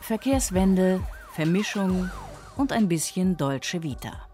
Verkehrswende, 0.01 0.99
Vermischung 1.31 2.09
und 2.57 2.73
ein 2.73 2.89
bisschen 2.89 3.37
Dolce 3.37 3.81
Vita. 3.81 4.32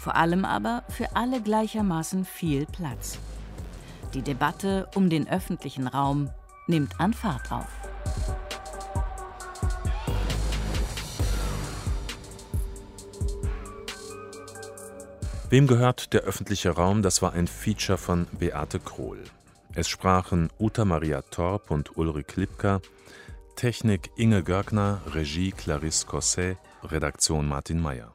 Vor 0.00 0.16
allem 0.16 0.46
aber 0.46 0.82
für 0.88 1.14
alle 1.14 1.42
gleichermaßen 1.42 2.24
viel 2.24 2.64
Platz. 2.64 3.18
Die 4.14 4.22
Debatte 4.22 4.88
um 4.94 5.10
den 5.10 5.28
öffentlichen 5.28 5.86
Raum 5.86 6.30
nimmt 6.66 6.98
an 6.98 7.12
Fahrt 7.12 7.52
auf. 7.52 7.68
Wem 15.50 15.66
gehört 15.66 16.14
der 16.14 16.22
öffentliche 16.22 16.70
Raum? 16.70 17.02
Das 17.02 17.20
war 17.20 17.34
ein 17.34 17.46
Feature 17.46 17.98
von 17.98 18.26
Beate 18.32 18.80
Krohl. 18.80 19.22
Es 19.74 19.90
sprachen 19.90 20.48
Uta 20.58 20.86
Maria 20.86 21.20
Torp 21.20 21.70
und 21.70 21.98
Ulrich 21.98 22.36
Lipka, 22.36 22.80
Technik 23.54 24.10
Inge 24.16 24.42
Görgner, 24.44 25.02
Regie 25.12 25.52
Clarisse 25.52 26.06
Cosset, 26.06 26.56
Redaktion 26.84 27.46
Martin 27.46 27.82
Meyer. 27.82 28.14